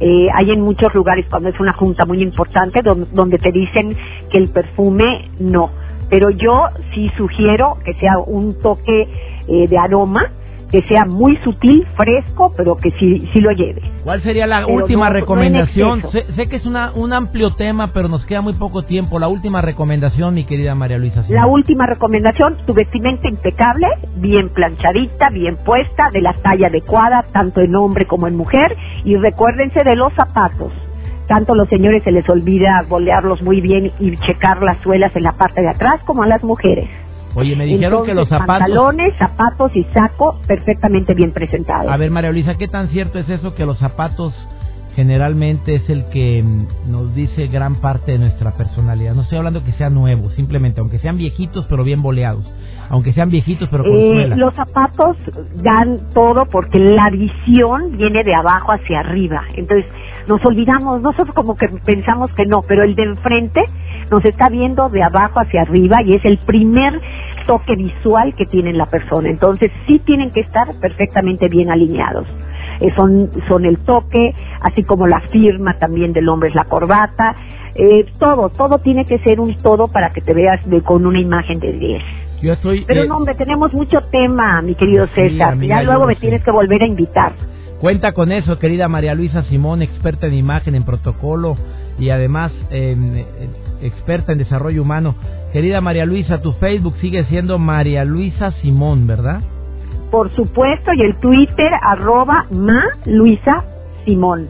eh, 0.00 0.28
hay 0.34 0.50
en 0.52 0.60
muchos 0.62 0.94
lugares 0.94 1.26
cuando 1.30 1.48
es 1.48 1.58
una 1.60 1.72
junta 1.72 2.06
muy 2.06 2.22
importante 2.22 2.82
don- 2.84 3.08
donde 3.14 3.38
te 3.38 3.52
dicen 3.52 3.96
que 4.30 4.38
el 4.38 4.50
perfume 4.50 5.30
no. 5.40 5.70
Pero 6.10 6.30
yo 6.30 6.66
sí 6.94 7.10
sugiero 7.16 7.78
que 7.84 7.94
sea 7.94 8.18
un 8.18 8.60
toque 8.62 9.08
eh, 9.48 9.68
de 9.68 9.78
aroma, 9.78 10.30
que 10.70 10.82
sea 10.82 11.04
muy 11.06 11.36
sutil, 11.44 11.86
fresco, 11.96 12.52
pero 12.56 12.76
que 12.76 12.90
sí, 12.98 13.28
sí 13.32 13.40
lo 13.40 13.50
lleve. 13.52 13.80
¿Cuál 14.04 14.22
sería 14.22 14.46
la 14.46 14.64
Pero 14.66 14.74
última 14.82 15.08
no- 15.08 15.14
recomendación? 15.14 16.02
sé, 16.12 16.26
sé 16.36 16.48
que 16.48 16.56
es 16.56 16.66
una, 16.66 16.92
un 16.94 17.12
amplio 17.12 17.54
tema, 17.54 17.92
pero 17.92 18.08
nos 18.08 18.24
queda 18.26 18.42
muy 18.42 18.52
poco 18.54 18.82
tiempo. 18.82 19.18
La 19.18 19.28
última 19.28 19.62
recomendación, 19.62 20.34
mi 20.34 20.44
querida 20.44 20.74
María 20.74 20.98
Luisa. 20.98 21.24
La 21.28 21.46
última 21.46 21.86
recomendación, 21.86 22.58
tu 22.66 22.74
vestimenta 22.74 23.28
impecable, 23.28 23.86
bien 24.16 24.50
planchadita, 24.50 25.30
bien 25.30 25.56
puesta, 25.64 26.10
de 26.12 26.20
la 26.20 26.34
talla 26.34 26.66
adecuada, 26.68 27.24
tanto 27.32 27.60
en 27.60 27.74
hombre 27.74 28.06
como 28.06 28.26
en 28.28 28.36
mujer. 28.36 28.76
Y 29.04 29.16
recuérdense 29.16 29.82
de 29.84 29.96
los 29.96 30.12
zapatos. 30.14 30.72
Tanto 31.28 31.52
a 31.52 31.56
los 31.56 31.68
señores 31.68 32.02
se 32.04 32.12
les 32.12 32.28
olvida 32.30 32.84
bolearlos 32.88 33.42
muy 33.42 33.60
bien 33.60 33.92
y 34.00 34.16
checar 34.18 34.62
las 34.62 34.78
suelas 34.82 35.14
en 35.14 35.22
la 35.24 35.32
parte 35.32 35.60
de 35.60 35.68
atrás, 35.68 36.00
como 36.06 36.22
a 36.22 36.26
las 36.26 36.42
mujeres. 36.42 36.88
Oye, 37.34 37.54
me 37.56 37.66
dijeron 37.66 38.04
que 38.04 38.14
los 38.14 38.28
zapatos... 38.28 38.58
Pantalones, 38.58 39.14
zapatos 39.18 39.70
y 39.76 39.84
saco 39.94 40.40
perfectamente 40.46 41.14
bien 41.14 41.32
presentados. 41.32 41.90
A 41.92 41.96
ver, 41.96 42.10
María 42.10 42.32
Luisa, 42.32 42.56
¿qué 42.56 42.68
tan 42.68 42.88
cierto 42.88 43.18
es 43.18 43.28
eso 43.28 43.54
que 43.54 43.64
los 43.66 43.78
zapatos 43.78 44.34
generalmente 44.96 45.76
es 45.76 45.88
el 45.90 46.06
que 46.06 46.42
mm, 46.42 46.90
nos 46.90 47.14
dice 47.14 47.46
gran 47.46 47.76
parte 47.76 48.12
de 48.12 48.18
nuestra 48.18 48.52
personalidad? 48.56 49.14
No 49.14 49.22
estoy 49.22 49.38
hablando 49.38 49.62
que 49.64 49.72
sean 49.72 49.94
nuevos, 49.94 50.34
simplemente, 50.34 50.80
aunque 50.80 50.98
sean 50.98 51.16
viejitos 51.16 51.66
pero 51.68 51.84
bien 51.84 52.02
boleados. 52.02 52.50
Aunque 52.90 53.12
sean 53.12 53.30
viejitos 53.30 53.68
pero 53.70 53.84
con 53.84 53.92
Eh, 53.94 54.12
suela. 54.16 54.36
los 54.36 54.54
zapatos 54.54 55.16
dan 55.62 56.00
todo 56.14 56.46
porque 56.46 56.78
la 56.80 57.10
visión 57.10 57.96
viene 57.96 58.24
de 58.24 58.34
abajo 58.34 58.72
hacia 58.72 59.00
arriba. 59.00 59.42
Entonces, 59.54 59.84
nos 60.28 60.44
olvidamos, 60.44 61.00
nosotros 61.02 61.34
como 61.34 61.56
que 61.56 61.68
pensamos 61.84 62.30
que 62.34 62.44
no, 62.46 62.62
pero 62.68 62.84
el 62.84 62.94
de 62.94 63.02
enfrente 63.04 63.62
nos 64.10 64.24
está 64.24 64.48
viendo 64.48 64.88
de 64.90 65.02
abajo 65.02 65.40
hacia 65.40 65.62
arriba 65.62 66.02
y 66.04 66.14
es 66.14 66.24
el 66.24 66.38
primer 66.38 67.00
toque 67.46 67.74
visual 67.76 68.34
que 68.34 68.46
tiene 68.46 68.72
la 68.74 68.86
persona. 68.86 69.28
Entonces, 69.28 69.70
sí 69.86 69.98
tienen 70.00 70.30
que 70.32 70.40
estar 70.40 70.68
perfectamente 70.80 71.48
bien 71.48 71.70
alineados. 71.70 72.26
Eh, 72.80 72.92
son, 72.96 73.30
son 73.48 73.64
el 73.64 73.78
toque, 73.78 74.34
así 74.60 74.84
como 74.84 75.06
la 75.06 75.20
firma 75.32 75.78
también 75.78 76.12
del 76.12 76.28
hombre 76.28 76.50
es 76.50 76.54
la 76.54 76.64
corbata. 76.64 77.34
Eh, 77.74 78.06
todo, 78.18 78.50
todo 78.50 78.78
tiene 78.78 79.04
que 79.06 79.18
ser 79.20 79.40
un 79.40 79.54
todo 79.62 79.88
para 79.88 80.10
que 80.10 80.20
te 80.20 80.34
veas 80.34 80.60
de- 80.68 80.82
con 80.82 81.06
una 81.06 81.18
imagen 81.20 81.58
de 81.60 81.72
10. 81.72 82.02
Yo 82.42 82.52
estoy... 82.52 82.84
Pero 82.86 83.02
eh, 83.02 83.08
no, 83.08 83.16
hombre, 83.16 83.34
tenemos 83.34 83.72
mucho 83.72 84.00
tema, 84.12 84.62
mi 84.62 84.74
querido 84.74 85.06
Sí, 85.08 85.12
César. 85.30 85.52
amiga, 85.54 85.76
ya 85.76 85.82
luego 85.82 86.06
me 86.06 86.14
sé. 86.14 86.20
tienes 86.20 86.44
que 86.44 86.50
volver 86.52 86.82
a 86.82 86.86
invitar. 86.86 87.32
Cuenta 87.80 88.12
con 88.12 88.32
eso, 88.32 88.58
querida 88.58 88.88
María 88.88 89.14
Luisa 89.14 89.44
Simón, 89.44 89.82
experta 89.82 90.26
en 90.26 90.34
imagen, 90.34 90.74
en 90.74 90.84
protocolo 90.84 91.56
y 91.98 92.10
además 92.10 92.52
em, 92.70 93.16
eh, 93.16 93.26
experta 93.82 94.32
en 94.32 94.38
desarrollo 94.38 94.82
humano. 94.82 95.14
Querida 95.52 95.80
María 95.80 96.04
Luisa, 96.04 96.42
tu 96.42 96.52
Facebook 96.54 96.96
sigue 97.00 97.24
siendo 97.26 97.58
María 97.58 98.04
Luisa 98.04 98.50
Simón, 98.62 99.06
¿verdad? 99.06 99.42
Por 100.10 100.34
supuesto, 100.34 100.92
y 100.92 101.02
el 101.02 101.16
Twitter, 101.20 101.70
arroba 101.82 102.46
ma 102.50 102.82
Luisa 103.06 103.64
Simón. 104.04 104.48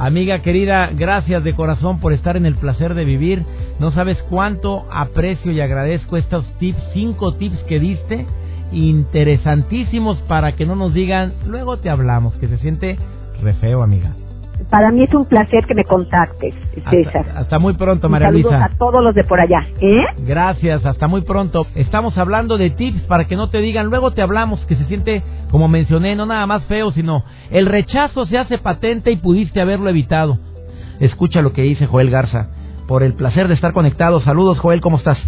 Amiga 0.00 0.42
querida, 0.42 0.90
gracias 0.92 1.42
de 1.44 1.54
corazón 1.54 2.00
por 2.00 2.12
estar 2.12 2.36
en 2.36 2.46
el 2.46 2.54
placer 2.56 2.94
de 2.94 3.04
vivir. 3.04 3.44
No 3.78 3.92
sabes 3.92 4.16
cuánto 4.30 4.84
aprecio 4.92 5.52
y 5.52 5.60
agradezco 5.60 6.16
estos 6.16 6.44
tips, 6.58 6.80
cinco 6.92 7.34
tips 7.34 7.58
que 7.64 7.78
diste, 7.78 8.26
interesantísimos 8.72 10.18
para 10.22 10.52
que 10.52 10.66
no 10.66 10.76
nos 10.76 10.94
digan, 10.94 11.34
luego 11.46 11.78
te 11.78 11.90
hablamos, 11.90 12.34
que 12.34 12.48
se 12.48 12.58
siente 12.58 12.98
re 13.42 13.54
feo, 13.54 13.82
amiga. 13.82 14.14
Para 14.70 14.90
mí 14.90 15.04
es 15.04 15.14
un 15.14 15.24
placer 15.24 15.64
que 15.66 15.74
me 15.74 15.84
contactes, 15.84 16.54
César. 16.90 17.26
Hasta, 17.28 17.40
hasta 17.40 17.58
muy 17.58 17.74
pronto, 17.74 18.08
María 18.08 18.28
saludos 18.28 18.52
Luisa. 18.52 18.64
a 18.66 18.76
todos 18.76 19.02
los 19.02 19.14
de 19.14 19.24
por 19.24 19.40
allá, 19.40 19.66
¿eh? 19.80 20.04
Gracias, 20.26 20.84
hasta 20.84 21.06
muy 21.06 21.22
pronto. 21.22 21.66
Estamos 21.74 22.18
hablando 22.18 22.58
de 22.58 22.70
tips 22.70 23.02
para 23.02 23.26
que 23.26 23.36
no 23.36 23.48
te 23.50 23.58
digan, 23.58 23.86
luego 23.86 24.10
te 24.10 24.20
hablamos, 24.20 24.60
que 24.66 24.76
se 24.76 24.84
siente, 24.84 25.22
como 25.50 25.68
mencioné, 25.68 26.16
no 26.16 26.26
nada 26.26 26.44
más 26.46 26.64
feo, 26.64 26.90
sino 26.90 27.24
el 27.50 27.66
rechazo 27.66 28.26
se 28.26 28.36
hace 28.36 28.58
patente 28.58 29.10
y 29.12 29.16
pudiste 29.16 29.60
haberlo 29.60 29.88
evitado. 29.88 30.38
Escucha 31.00 31.40
lo 31.40 31.52
que 31.52 31.62
dice 31.62 31.86
Joel 31.86 32.10
Garza. 32.10 32.48
Por 32.88 33.02
el 33.02 33.14
placer 33.14 33.48
de 33.48 33.54
estar 33.54 33.72
conectado. 33.72 34.20
Saludos, 34.22 34.58
Joel, 34.58 34.80
¿cómo 34.80 34.96
estás? 34.96 35.18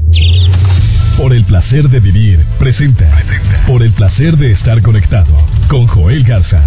Por 1.20 1.34
el 1.34 1.44
placer 1.44 1.86
de 1.90 2.00
vivir, 2.00 2.42
presenta. 2.58 3.22
Por 3.66 3.82
el 3.82 3.92
placer 3.92 4.38
de 4.38 4.52
estar 4.52 4.80
conectado 4.80 5.34
con 5.68 5.86
Joel 5.86 6.24
Garza. 6.24 6.64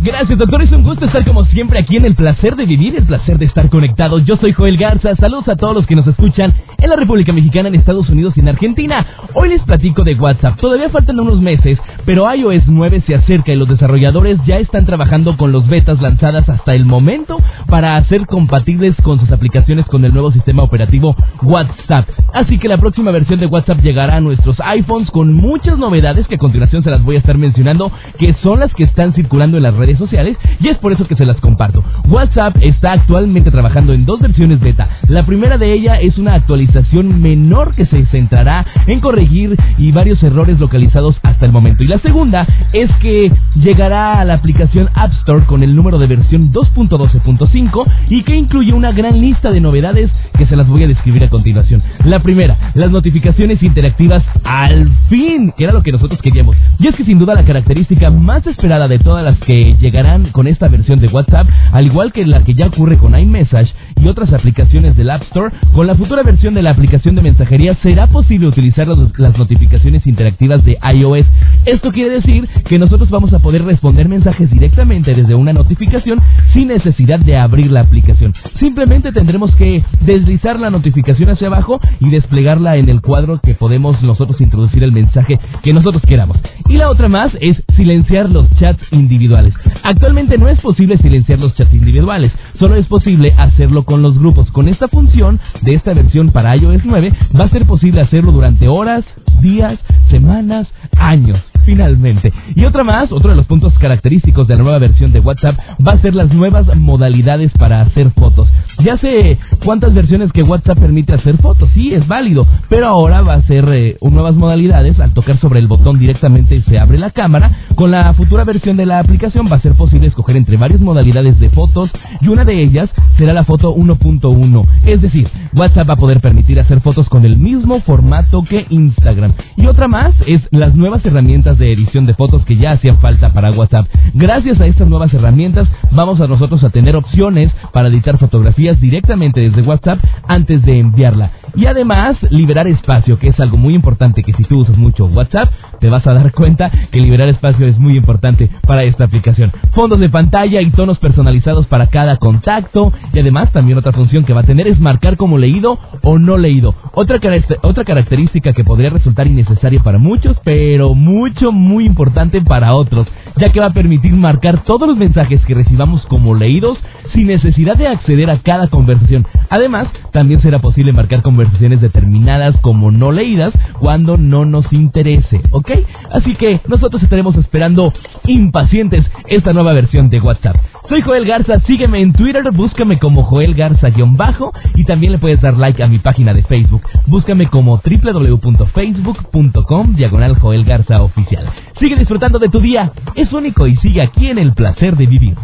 Gracias, 0.00 0.36
doctor. 0.36 0.60
Es 0.60 0.72
un 0.72 0.82
gusto 0.82 1.04
estar 1.04 1.24
como 1.24 1.44
siempre 1.44 1.78
aquí 1.78 1.96
en 1.96 2.04
el 2.04 2.16
placer 2.16 2.56
de 2.56 2.66
vivir, 2.66 2.96
el 2.96 3.04
placer 3.04 3.38
de 3.38 3.44
estar 3.44 3.70
conectado. 3.70 4.18
Yo 4.18 4.36
soy 4.38 4.52
Joel 4.52 4.76
Garza. 4.76 5.14
Saludos 5.14 5.48
a 5.48 5.54
todos 5.54 5.76
los 5.76 5.86
que 5.86 5.94
nos 5.94 6.06
escuchan 6.08 6.52
en 6.78 6.90
la 6.90 6.96
República 6.96 7.32
Mexicana, 7.32 7.68
en 7.68 7.74
Estados 7.74 8.08
Unidos 8.10 8.34
y 8.36 8.40
en 8.40 8.48
Argentina. 8.48 9.06
Hoy 9.34 9.48
les 9.48 9.62
platico 9.62 10.04
de 10.04 10.14
WhatsApp. 10.14 10.58
Todavía 10.60 10.90
faltan 10.90 11.18
unos 11.18 11.40
meses, 11.40 11.78
pero 12.04 12.32
iOS 12.32 12.66
9 12.66 13.02
se 13.06 13.14
acerca 13.14 13.52
y 13.52 13.56
los 13.56 13.68
desarrolladores 13.68 14.38
ya 14.46 14.58
están 14.58 14.86
trabajando 14.86 15.36
con 15.36 15.52
los 15.52 15.66
betas 15.68 16.00
lanzadas 16.00 16.48
hasta 16.48 16.72
el 16.72 16.84
momento 16.84 17.38
para 17.66 17.96
hacer 17.96 18.26
compatibles 18.26 18.94
con 19.02 19.18
sus 19.18 19.30
aplicaciones 19.32 19.86
con 19.86 20.04
el 20.04 20.12
nuevo 20.12 20.32
sistema 20.32 20.62
operativo 20.62 21.16
WhatsApp. 21.42 22.08
Así 22.34 22.58
que 22.58 22.68
la 22.68 22.78
próxima 22.78 23.10
versión 23.10 23.40
de 23.40 23.46
WhatsApp 23.46 23.80
llegará 23.80 24.16
a 24.16 24.20
nuestros 24.20 24.56
iPhones 24.60 25.10
con 25.10 25.32
muchas 25.32 25.78
novedades 25.78 26.26
que 26.26 26.34
a 26.34 26.38
continuación 26.38 26.84
se 26.84 26.90
las 26.90 27.02
voy 27.02 27.16
a 27.16 27.20
estar 27.20 27.38
mencionando, 27.38 27.90
que 28.18 28.34
son 28.42 28.60
las 28.60 28.72
que 28.74 28.84
están 28.84 29.14
circulando 29.14 29.56
en 29.56 29.62
las 29.62 29.74
redes 29.74 29.98
sociales 29.98 30.36
y 30.60 30.68
es 30.68 30.76
por 30.78 30.92
eso 30.92 31.06
que 31.06 31.16
se 31.16 31.24
las 31.24 31.40
comparto. 31.40 31.82
WhatsApp 32.08 32.56
está 32.60 32.92
actualmente 32.92 33.50
trabajando 33.50 33.92
en 33.92 34.04
dos 34.04 34.20
versiones 34.20 34.60
beta. 34.60 34.88
La 35.08 35.24
primera 35.24 35.56
de 35.58 35.72
ella 35.72 35.94
es 35.94 36.18
una 36.18 36.34
actualización 36.34 36.75
menor 37.20 37.74
que 37.74 37.86
se 37.86 38.04
centrará 38.06 38.66
en 38.86 39.00
corregir 39.00 39.56
y 39.78 39.92
varios 39.92 40.22
errores 40.22 40.58
localizados 40.58 41.16
hasta 41.22 41.46
el 41.46 41.52
momento. 41.52 41.82
Y 41.82 41.88
la 41.88 41.98
segunda 41.98 42.46
es 42.72 42.90
que 43.00 43.32
llegará 43.54 44.20
a 44.20 44.24
la 44.24 44.34
aplicación 44.34 44.88
App 44.94 45.12
Store 45.20 45.44
con 45.46 45.62
el 45.62 45.74
número 45.74 45.98
de 45.98 46.06
versión 46.06 46.52
2.12.5 46.52 47.84
y 48.10 48.22
que 48.24 48.36
incluye 48.36 48.72
una 48.72 48.92
gran 48.92 49.20
lista 49.20 49.50
de 49.50 49.60
novedades 49.60 50.10
que 50.36 50.46
se 50.46 50.56
las 50.56 50.66
voy 50.68 50.84
a 50.84 50.88
describir 50.88 51.24
a 51.24 51.28
continuación. 51.28 51.82
La 52.04 52.20
primera, 52.20 52.72
las 52.74 52.90
notificaciones 52.90 53.62
interactivas 53.62 54.22
al 54.44 54.90
fin, 55.08 55.52
que 55.56 55.64
era 55.64 55.72
lo 55.72 55.82
que 55.82 55.92
nosotros 55.92 56.20
queríamos. 56.22 56.56
Y 56.78 56.88
es 56.88 56.94
que 56.94 57.04
sin 57.04 57.18
duda 57.18 57.34
la 57.34 57.44
característica 57.44 58.10
más 58.10 58.46
esperada 58.46 58.88
de 58.88 58.98
todas 58.98 59.24
las 59.24 59.38
que 59.38 59.76
llegarán 59.80 60.30
con 60.32 60.46
esta 60.46 60.68
versión 60.68 61.00
de 61.00 61.08
WhatsApp, 61.08 61.48
al 61.72 61.86
igual 61.86 62.12
que 62.12 62.24
la 62.26 62.44
que 62.44 62.54
ya 62.54 62.66
ocurre 62.66 62.96
con 62.98 63.18
iMessage 63.18 63.74
y 64.00 64.08
otras 64.08 64.32
aplicaciones 64.32 64.96
del 64.96 65.10
App 65.10 65.22
Store, 65.22 65.54
con 65.72 65.86
la 65.86 65.94
futura 65.94 66.22
versión 66.22 66.54
de 66.56 66.62
la 66.62 66.70
aplicación 66.70 67.14
de 67.14 67.22
mensajería 67.22 67.76
será 67.82 68.06
posible 68.06 68.46
utilizar 68.46 68.88
las 68.88 69.36
notificaciones 69.36 70.06
interactivas 70.06 70.64
de 70.64 70.78
iOS. 70.94 71.26
Esto 71.66 71.92
quiere 71.92 72.10
decir 72.10 72.48
que 72.66 72.78
nosotros 72.78 73.10
vamos 73.10 73.32
a 73.34 73.40
poder 73.40 73.62
responder 73.62 74.08
mensajes 74.08 74.50
directamente 74.50 75.14
desde 75.14 75.34
una 75.34 75.52
notificación 75.52 76.18
sin 76.54 76.68
necesidad 76.68 77.20
de 77.20 77.36
abrir 77.36 77.70
la 77.70 77.80
aplicación. 77.80 78.34
Simplemente 78.58 79.12
tendremos 79.12 79.54
que 79.56 79.84
deslizar 80.00 80.58
la 80.58 80.70
notificación 80.70 81.28
hacia 81.28 81.48
abajo 81.48 81.78
y 82.00 82.08
desplegarla 82.08 82.76
en 82.76 82.88
el 82.88 83.02
cuadro 83.02 83.38
que 83.42 83.54
podemos 83.54 84.02
nosotros 84.02 84.40
introducir 84.40 84.82
el 84.82 84.92
mensaje 84.92 85.38
que 85.62 85.74
nosotros 85.74 86.02
queramos. 86.08 86.38
Y 86.70 86.76
la 86.76 86.90
otra 86.90 87.08
más 87.08 87.32
es 87.40 87.62
silenciar 87.76 88.30
los 88.30 88.48
chats 88.56 88.82
individuales. 88.92 89.52
Actualmente 89.82 90.38
no 90.38 90.48
es 90.48 90.58
posible 90.60 90.96
silenciar 90.96 91.38
los 91.38 91.54
chats 91.54 91.74
individuales, 91.74 92.32
solo 92.58 92.76
es 92.76 92.86
posible 92.86 93.34
hacerlo 93.36 93.84
con 93.84 94.00
los 94.00 94.18
grupos. 94.18 94.50
Con 94.50 94.68
esta 94.68 94.88
función 94.88 95.38
de 95.60 95.74
esta 95.74 95.92
versión 95.92 96.30
para 96.30 96.45
iOS 96.54 96.82
9 96.84 97.12
va 97.38 97.44
a 97.44 97.50
ser 97.50 97.66
posible 97.66 98.02
hacerlo 98.02 98.32
durante 98.32 98.68
horas, 98.68 99.04
días, 99.40 99.78
semanas, 100.10 100.68
años 100.96 101.42
finalmente. 101.66 102.32
Y 102.54 102.64
otra 102.64 102.84
más, 102.84 103.12
otro 103.12 103.30
de 103.30 103.36
los 103.36 103.44
puntos 103.44 103.74
característicos 103.78 104.46
de 104.46 104.56
la 104.56 104.62
nueva 104.62 104.78
versión 104.78 105.12
de 105.12 105.20
WhatsApp 105.20 105.58
va 105.86 105.92
a 105.92 106.00
ser 106.00 106.14
las 106.14 106.32
nuevas 106.32 106.64
modalidades 106.76 107.50
para 107.58 107.82
hacer 107.82 108.10
fotos. 108.12 108.48
Ya 108.78 108.96
sé 108.98 109.38
cuántas 109.66 109.92
versiones 109.92 110.30
que 110.30 110.44
WhatsApp 110.44 110.78
permite 110.78 111.12
hacer 111.12 111.38
fotos, 111.38 111.68
sí, 111.74 111.92
es 111.92 112.06
válido, 112.06 112.46
pero 112.68 112.86
ahora 112.86 113.22
va 113.22 113.34
a 113.34 113.42
ser 113.42 113.68
eh, 113.72 113.96
nuevas 114.00 114.36
modalidades 114.36 114.98
al 115.00 115.12
tocar 115.12 115.40
sobre 115.40 115.58
el 115.58 115.66
botón 115.66 115.98
directamente 115.98 116.62
se 116.68 116.78
abre 116.78 116.98
la 116.98 117.10
cámara. 117.10 117.50
Con 117.74 117.90
la 117.90 118.14
futura 118.14 118.44
versión 118.44 118.76
de 118.76 118.86
la 118.86 119.00
aplicación 119.00 119.48
va 119.50 119.56
a 119.56 119.60
ser 119.60 119.74
posible 119.74 120.06
escoger 120.06 120.36
entre 120.36 120.56
varias 120.56 120.80
modalidades 120.80 121.38
de 121.40 121.50
fotos 121.50 121.90
y 122.20 122.28
una 122.28 122.44
de 122.44 122.62
ellas 122.62 122.88
será 123.18 123.32
la 123.32 123.44
foto 123.44 123.74
1.1. 123.74 124.66
Es 124.84 125.02
decir, 125.02 125.28
WhatsApp 125.52 125.90
va 125.90 125.94
a 125.94 125.98
poder 125.98 126.20
permitir 126.20 126.60
hacer 126.60 126.80
fotos 126.80 127.08
con 127.08 127.24
el 127.24 127.36
mismo 127.36 127.80
formato 127.80 128.44
que 128.48 128.66
Instagram. 128.70 129.32
Y 129.56 129.66
otra 129.66 129.88
más 129.88 130.14
es 130.28 130.40
las 130.52 130.76
nuevas 130.76 131.04
herramientas 131.04 131.58
de 131.58 131.72
edición 131.72 132.06
de 132.06 132.14
fotos 132.14 132.44
que 132.44 132.56
ya 132.56 132.72
hacían 132.72 132.98
falta 132.98 133.32
para 133.32 133.50
WhatsApp. 133.50 133.86
Gracias 134.14 134.60
a 134.60 134.66
estas 134.66 134.88
nuevas 134.88 135.12
herramientas 135.12 135.68
vamos 135.90 136.20
a 136.20 136.28
nosotros 136.28 136.62
a 136.62 136.70
tener 136.70 136.94
opciones 136.94 137.52
para 137.72 137.88
editar 137.88 138.16
fotografías 138.18 138.80
directamente 138.80 139.40
desde 139.40 139.55
WhatsApp 139.62 139.98
antes 140.28 140.62
de 140.64 140.78
enviarla. 140.78 141.30
Y 141.54 141.66
además 141.66 142.16
liberar 142.30 142.66
espacio, 142.66 143.18
que 143.18 143.28
es 143.28 143.40
algo 143.40 143.56
muy 143.56 143.74
importante 143.74 144.22
que 144.22 144.34
si 144.34 144.42
tú 144.44 144.58
usas 144.58 144.76
mucho 144.76 145.06
WhatsApp, 145.06 145.50
te 145.80 145.88
vas 145.88 146.06
a 146.06 146.12
dar 146.12 146.32
cuenta 146.32 146.70
que 146.90 147.00
liberar 147.00 147.28
espacio 147.28 147.66
es 147.66 147.78
muy 147.78 147.96
importante 147.96 148.50
para 148.66 148.84
esta 148.84 149.04
aplicación. 149.04 149.52
Fondos 149.72 149.98
de 149.98 150.10
pantalla 150.10 150.60
y 150.60 150.70
tonos 150.70 150.98
personalizados 150.98 151.66
para 151.66 151.86
cada 151.86 152.18
contacto 152.18 152.92
y 153.12 153.18
además 153.18 153.52
también 153.52 153.78
otra 153.78 153.92
función 153.92 154.24
que 154.24 154.34
va 154.34 154.40
a 154.40 154.44
tener 154.44 154.66
es 154.66 154.80
marcar 154.80 155.16
como 155.16 155.38
leído 155.38 155.78
o 156.02 156.18
no 156.18 156.36
leído. 156.36 156.74
Otra, 156.92 157.18
otra 157.62 157.84
característica 157.84 158.52
que 158.52 158.64
podría 158.64 158.90
resultar 158.90 159.26
innecesaria 159.26 159.80
para 159.82 159.98
muchos, 159.98 160.36
pero 160.44 160.94
mucho, 160.94 161.52
muy 161.52 161.86
importante 161.86 162.42
para 162.42 162.74
otros, 162.74 163.06
ya 163.36 163.50
que 163.50 163.60
va 163.60 163.66
a 163.66 163.72
permitir 163.72 164.12
marcar 164.12 164.62
todos 164.64 164.86
los 164.86 164.96
mensajes 164.96 165.44
que 165.46 165.54
recibamos 165.54 166.04
como 166.06 166.34
leídos 166.34 166.78
sin 167.14 167.28
necesidad 167.28 167.76
de 167.76 167.88
acceder 167.88 168.30
a 168.30 168.38
cada 168.38 168.68
conversación. 168.68 169.26
Además, 169.48 169.88
también 170.12 170.40
será 170.40 170.60
posible 170.60 170.92
marcar 170.92 171.22
conversaciones 171.22 171.80
determinadas 171.80 172.54
como 172.60 172.90
no 172.90 173.12
leídas 173.12 173.52
cuando 173.78 174.16
no 174.16 174.44
nos 174.44 174.72
interese, 174.72 175.40
¿ok? 175.50 175.70
Así 176.12 176.34
que 176.34 176.60
nosotros 176.68 177.02
estaremos 177.02 177.36
esperando 177.36 177.92
impacientes 178.26 179.04
esta 179.26 179.52
nueva 179.52 179.72
versión 179.72 180.10
de 180.10 180.20
WhatsApp. 180.20 180.56
Soy 180.88 181.02
Joel 181.02 181.26
Garza, 181.26 181.58
sígueme 181.66 182.00
en 182.00 182.12
Twitter, 182.12 182.44
búscame 182.52 183.00
como 183.00 183.24
Joel 183.24 183.54
Garza-bajo 183.54 184.52
y 184.76 184.84
también 184.84 185.10
le 185.12 185.18
puedes 185.18 185.40
dar 185.40 185.56
like 185.56 185.82
a 185.82 185.88
mi 185.88 185.98
página 185.98 186.32
de 186.32 186.44
Facebook. 186.44 186.82
Búscame 187.06 187.48
como 187.48 187.82
www.facebook.com 187.84 189.96
diagonal 189.96 190.38
Joel 190.38 190.64
oficial. 191.00 191.50
Sigue 191.80 191.96
disfrutando 191.96 192.38
de 192.38 192.48
tu 192.48 192.60
día, 192.60 192.92
es 193.16 193.32
único 193.32 193.66
y 193.66 193.74
sigue 193.76 194.00
aquí 194.00 194.28
en 194.28 194.38
el 194.38 194.54
placer 194.54 194.96
de 194.96 195.06
vivir. 195.06 195.34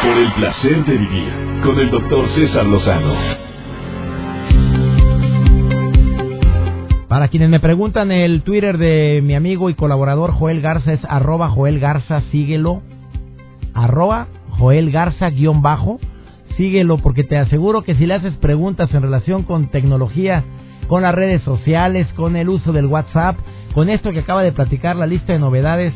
Por 0.00 0.16
el 0.16 0.32
placer 0.34 0.84
de 0.84 0.96
vivir 0.96 1.60
con 1.64 1.76
el 1.76 1.90
doctor 1.90 2.24
César 2.36 2.64
Lozano. 2.64 3.14
Para 7.08 7.26
quienes 7.26 7.48
me 7.48 7.58
preguntan, 7.58 8.12
el 8.12 8.42
Twitter 8.42 8.78
de 8.78 9.20
mi 9.24 9.34
amigo 9.34 9.70
y 9.70 9.74
colaborador 9.74 10.30
Joel 10.30 10.60
Garza 10.60 10.92
es 10.92 11.04
arroba 11.04 11.50
Joel 11.50 11.80
Garza, 11.80 12.20
síguelo. 12.30 12.80
Arroba 13.74 14.28
Joel 14.50 14.92
Garza 14.92 15.30
guion 15.30 15.62
bajo. 15.62 15.98
Síguelo 16.56 16.98
porque 16.98 17.24
te 17.24 17.36
aseguro 17.36 17.82
que 17.82 17.96
si 17.96 18.06
le 18.06 18.14
haces 18.14 18.36
preguntas 18.36 18.94
en 18.94 19.02
relación 19.02 19.42
con 19.42 19.68
tecnología, 19.68 20.44
con 20.86 21.02
las 21.02 21.14
redes 21.14 21.42
sociales, 21.42 22.06
con 22.14 22.36
el 22.36 22.48
uso 22.48 22.72
del 22.72 22.86
WhatsApp, 22.86 23.36
con 23.74 23.88
esto 23.88 24.12
que 24.12 24.20
acaba 24.20 24.44
de 24.44 24.52
platicar, 24.52 24.94
la 24.94 25.06
lista 25.06 25.32
de 25.32 25.40
novedades, 25.40 25.92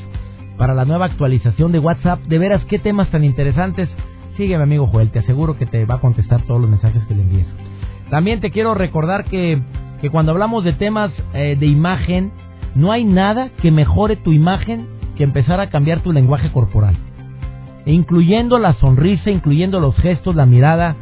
para 0.63 0.75
la 0.75 0.85
nueva 0.85 1.07
actualización 1.07 1.73
de 1.73 1.81
WhatsApp. 1.81 2.21
De 2.21 2.39
veras, 2.39 2.65
qué 2.67 2.79
temas 2.79 3.11
tan 3.11 3.25
interesantes. 3.25 3.89
Sígueme, 4.37 4.63
amigo 4.63 4.87
Joel, 4.87 5.11
te 5.11 5.19
aseguro 5.19 5.59
que 5.59 5.67
te 5.67 5.85
va 5.87 5.97
a 5.97 6.01
contestar 6.01 6.43
todos 6.43 6.61
los 6.61 6.71
mensajes 6.71 7.03
que 7.09 7.17
le 7.17 7.23
envíes. 7.23 7.49
También 8.11 8.39
te 8.39 8.53
quiero 8.53 8.73
recordar 8.73 9.25
que, 9.25 9.61
que 10.01 10.09
cuando 10.09 10.31
hablamos 10.31 10.63
de 10.63 10.73
temas 10.73 11.11
eh, 11.35 11.57
de 11.59 11.67
imagen, 11.67 12.31
no 12.77 12.93
hay 12.93 13.05
nada 13.05 13.51
que 13.61 13.73
mejore 13.73 14.15
tu 14.15 14.33
imagen 14.33 14.87
que 15.17 15.25
empezar 15.25 15.59
a 15.59 15.69
cambiar 15.69 15.99
tu 15.99 16.13
lenguaje 16.13 16.53
corporal. 16.53 16.95
E 17.85 17.93
incluyendo 17.93 18.57
la 18.61 18.75
sonrisa, 18.75 19.33
incluyendo 19.33 19.81
los 19.81 19.97
gestos, 19.97 20.37
la 20.37 20.47
mirada. 20.47 20.95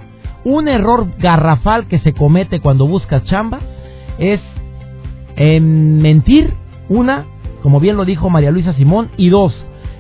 Un 0.43 0.69
error 0.69 1.07
garrafal 1.19 1.87
que 1.87 1.99
se 1.99 2.15
comete 2.15 2.61
cuando 2.61 2.87
buscas 2.87 3.25
chamba 3.25 3.61
es 4.19 4.41
mentir, 5.37 6.55
una, 6.89 7.27
como 7.63 7.81
bien 7.81 7.97
lo 7.97 8.05
dijo 8.05 8.31
María 8.31 8.51
Luisa 8.51 8.73
Simón, 8.75 9.09
y 9.17 9.29
dos, 9.29 9.55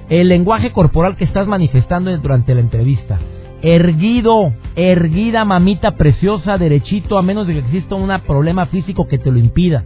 el 0.08 0.28
lenguaje 0.28 0.72
corporal 0.72 1.16
que 1.16 1.24
estás 1.24 1.46
manifestando 1.46 2.16
durante 2.18 2.54
la 2.54 2.60
entrevista. 2.60 3.18
Erguido, 3.62 4.54
erguida 4.74 5.44
mamita 5.44 5.96
preciosa, 5.96 6.58
derechito, 6.58 7.18
a 7.18 7.22
menos 7.22 7.46
de 7.46 7.54
que 7.54 7.58
exista 7.60 7.94
un 7.94 8.10
problema 8.26 8.66
físico 8.66 9.06
que 9.06 9.18
te 9.18 9.30
lo 9.30 9.38
impida. 9.38 9.84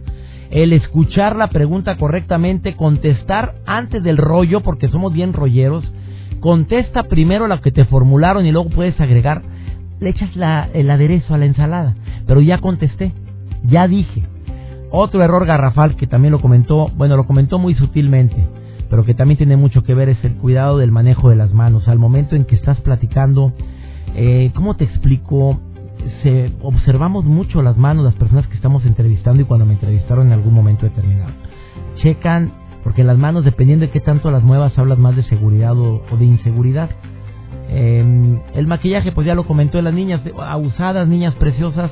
El 0.49 0.73
escuchar 0.73 1.35
la 1.35 1.47
pregunta 1.47 1.97
correctamente, 1.97 2.75
contestar 2.75 3.55
antes 3.65 4.01
del 4.03 4.17
rollo, 4.17 4.61
porque 4.61 4.87
somos 4.87 5.11
bien 5.11 5.33
rolleros. 5.33 5.91
Contesta 6.39 7.03
primero 7.03 7.47
lo 7.47 7.59
que 7.61 7.71
te 7.71 7.85
formularon 7.85 8.45
y 8.45 8.51
luego 8.51 8.69
puedes 8.69 8.99
agregar, 9.01 9.41
le 9.99 10.09
echas 10.09 10.29
el 10.73 10.89
aderezo 10.89 11.33
a 11.33 11.37
la 11.37 11.45
ensalada. 11.45 11.95
Pero 12.25 12.41
ya 12.41 12.59
contesté, 12.59 13.11
ya 13.63 13.87
dije, 13.87 14.23
otro 14.95 15.21
error 15.23 15.45
garrafal 15.45 15.95
que 15.95 16.07
también 16.07 16.31
lo 16.31 16.41
comentó, 16.41 16.89
bueno, 16.95 17.17
lo 17.17 17.25
comentó 17.25 17.59
muy 17.59 17.75
sutilmente, 17.75 18.47
pero 18.89 19.05
que 19.05 19.13
también 19.13 19.37
tiene 19.37 19.57
mucho 19.57 19.83
que 19.83 19.93
ver 19.93 20.09
es 20.09 20.23
el 20.23 20.35
cuidado 20.35 20.77
del 20.77 20.91
manejo 20.91 21.29
de 21.29 21.35
las 21.35 21.53
manos. 21.53 21.87
Al 21.87 21.99
momento 21.99 22.35
en 22.35 22.45
que 22.45 22.55
estás 22.55 22.79
platicando, 22.81 23.53
eh, 24.15 24.51
¿cómo 24.55 24.75
te 24.75 24.85
explico? 24.85 25.59
Se, 26.21 26.51
observamos 26.61 27.25
mucho 27.25 27.61
las 27.61 27.77
manos 27.77 28.05
las 28.05 28.15
personas 28.15 28.47
que 28.47 28.55
estamos 28.55 28.85
entrevistando 28.85 29.41
y 29.41 29.45
cuando 29.45 29.65
me 29.65 29.73
entrevistaron 29.73 30.27
en 30.27 30.33
algún 30.33 30.53
momento 30.53 30.85
determinado. 30.85 31.31
Checan, 31.97 32.51
porque 32.83 33.03
las 33.03 33.17
manos, 33.17 33.43
dependiendo 33.43 33.85
de 33.85 33.91
qué 33.91 33.99
tanto 33.99 34.29
las 34.29 34.43
muevas, 34.43 34.77
hablas 34.77 34.99
más 34.99 35.15
de 35.15 35.23
seguridad 35.23 35.75
o, 35.77 36.03
de 36.17 36.25
inseguridad. 36.25 36.91
Em, 37.69 38.39
el 38.53 38.67
maquillaje, 38.67 39.11
pues 39.11 39.25
ya 39.25 39.33
lo 39.33 39.45
comentó, 39.47 39.81
las 39.81 39.93
niñas 39.93 40.21
abusadas, 40.39 41.07
niñas 41.07 41.33
preciosas, 41.35 41.89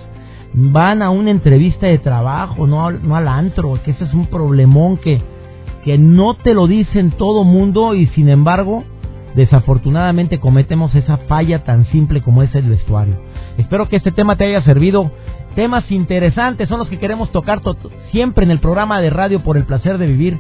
van 0.54 1.02
a 1.02 1.10
una 1.10 1.32
entrevista 1.32 1.88
de 1.88 1.98
trabajo, 1.98 2.68
no, 2.68 2.92
no 2.92 3.16
al 3.16 3.28
antro, 3.28 3.80
que 3.84 3.92
ese 3.92 4.04
es 4.04 4.14
un 4.14 4.28
problemón 4.28 4.98
que, 4.98 5.22
que 5.84 5.98
no 5.98 6.36
te 6.36 6.54
lo 6.54 6.68
dicen 6.68 7.12
todo 7.12 7.44
mundo 7.44 7.96
y 7.96 8.08
sin 8.08 8.30
embargo, 8.30 8.84
desafortunadamente 9.36 10.40
cometemos 10.40 10.94
esa 10.96 11.18
falla 11.18 11.64
tan 11.64 11.86
simple 11.88 12.22
como 12.22 12.44
es 12.44 12.54
el 12.56 12.70
vestuario. 12.70 13.16
Espero 13.58 13.90
que 13.90 13.98
este 13.98 14.12
tema 14.12 14.36
te 14.36 14.46
haya 14.46 14.62
servido. 14.64 15.12
Temas 15.56 15.90
interesantes 15.92 16.70
son 16.70 16.80
los 16.80 16.88
que 16.88 17.00
queremos 17.00 17.32
tocar 17.32 17.62
siempre 18.12 18.46
en 18.46 18.52
el 18.52 18.60
programa 18.60 19.02
de 19.02 19.10
radio 19.10 19.44
por 19.44 19.58
el 19.58 19.66
placer 19.66 19.98
de 19.98 20.08
vivir. 20.08 20.40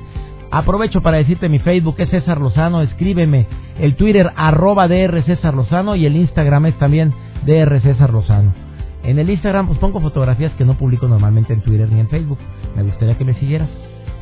Aprovecho 0.52 1.02
para 1.02 1.17
decirte 1.17 1.49
mi 1.49 1.60
Facebook 1.60 1.95
es 1.97 2.10
César 2.10 2.39
Lozano, 2.39 2.82
escríbeme 2.82 3.47
el 3.80 3.95
Twitter 3.95 4.32
arroba 4.36 4.88
DR 4.88 5.23
César 5.23 5.56
Lozano 5.56 5.95
y 5.95 6.06
el 6.06 6.15
Instagram 6.15 6.67
es 6.67 6.78
también 6.78 7.13
DR 7.45 7.82
César 7.82 8.12
Lozano. 8.12 8.54
En 9.03 9.19
el 9.19 9.29
Instagram 9.29 9.67
pues 9.67 9.79
pongo 9.79 9.99
fotografías 9.99 10.53
que 10.53 10.65
no 10.65 10.75
publico 10.75 11.07
normalmente 11.07 11.53
en 11.53 11.61
Twitter 11.61 11.91
ni 11.91 11.99
en 11.99 12.09
Facebook. 12.09 12.39
Me 12.75 12.83
gustaría 12.83 13.17
que 13.17 13.25
me 13.25 13.33
siguieras. 13.35 13.69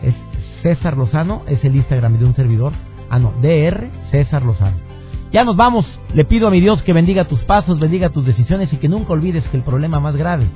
Es 0.01 0.15
César 0.63 0.97
Lozano, 0.97 1.43
es 1.47 1.63
el 1.63 1.75
Instagram 1.75 2.17
de 2.17 2.25
un 2.25 2.35
servidor. 2.35 2.73
Ah, 3.09 3.19
no, 3.19 3.33
DR 3.41 3.89
César 4.11 4.43
Lozano. 4.43 4.77
Ya 5.31 5.43
nos 5.43 5.55
vamos. 5.55 5.85
Le 6.13 6.25
pido 6.25 6.47
a 6.47 6.51
mi 6.51 6.59
Dios 6.59 6.81
que 6.83 6.93
bendiga 6.93 7.25
tus 7.25 7.39
pasos, 7.41 7.79
bendiga 7.79 8.09
tus 8.09 8.25
decisiones 8.25 8.71
y 8.73 8.77
que 8.77 8.89
nunca 8.89 9.13
olvides 9.13 9.43
que 9.49 9.57
el 9.57 9.63
problema 9.63 9.99
más 9.99 10.15
grave 10.15 10.47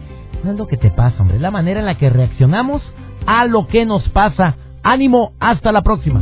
no 0.45 0.51
es 0.51 0.57
lo 0.57 0.67
que 0.67 0.77
te 0.77 0.91
pasa, 0.91 1.21
hombre, 1.21 1.38
es 1.38 1.41
la 1.41 1.51
manera 1.51 1.79
en 1.79 1.85
la 1.85 1.97
que 1.97 2.09
reaccionamos 2.09 2.81
a 3.25 3.45
lo 3.45 3.67
que 3.67 3.85
nos 3.85 4.07
pasa. 4.09 4.55
Ánimo, 4.83 5.33
hasta 5.39 5.71
la 5.71 5.81
próxima. 5.81 6.21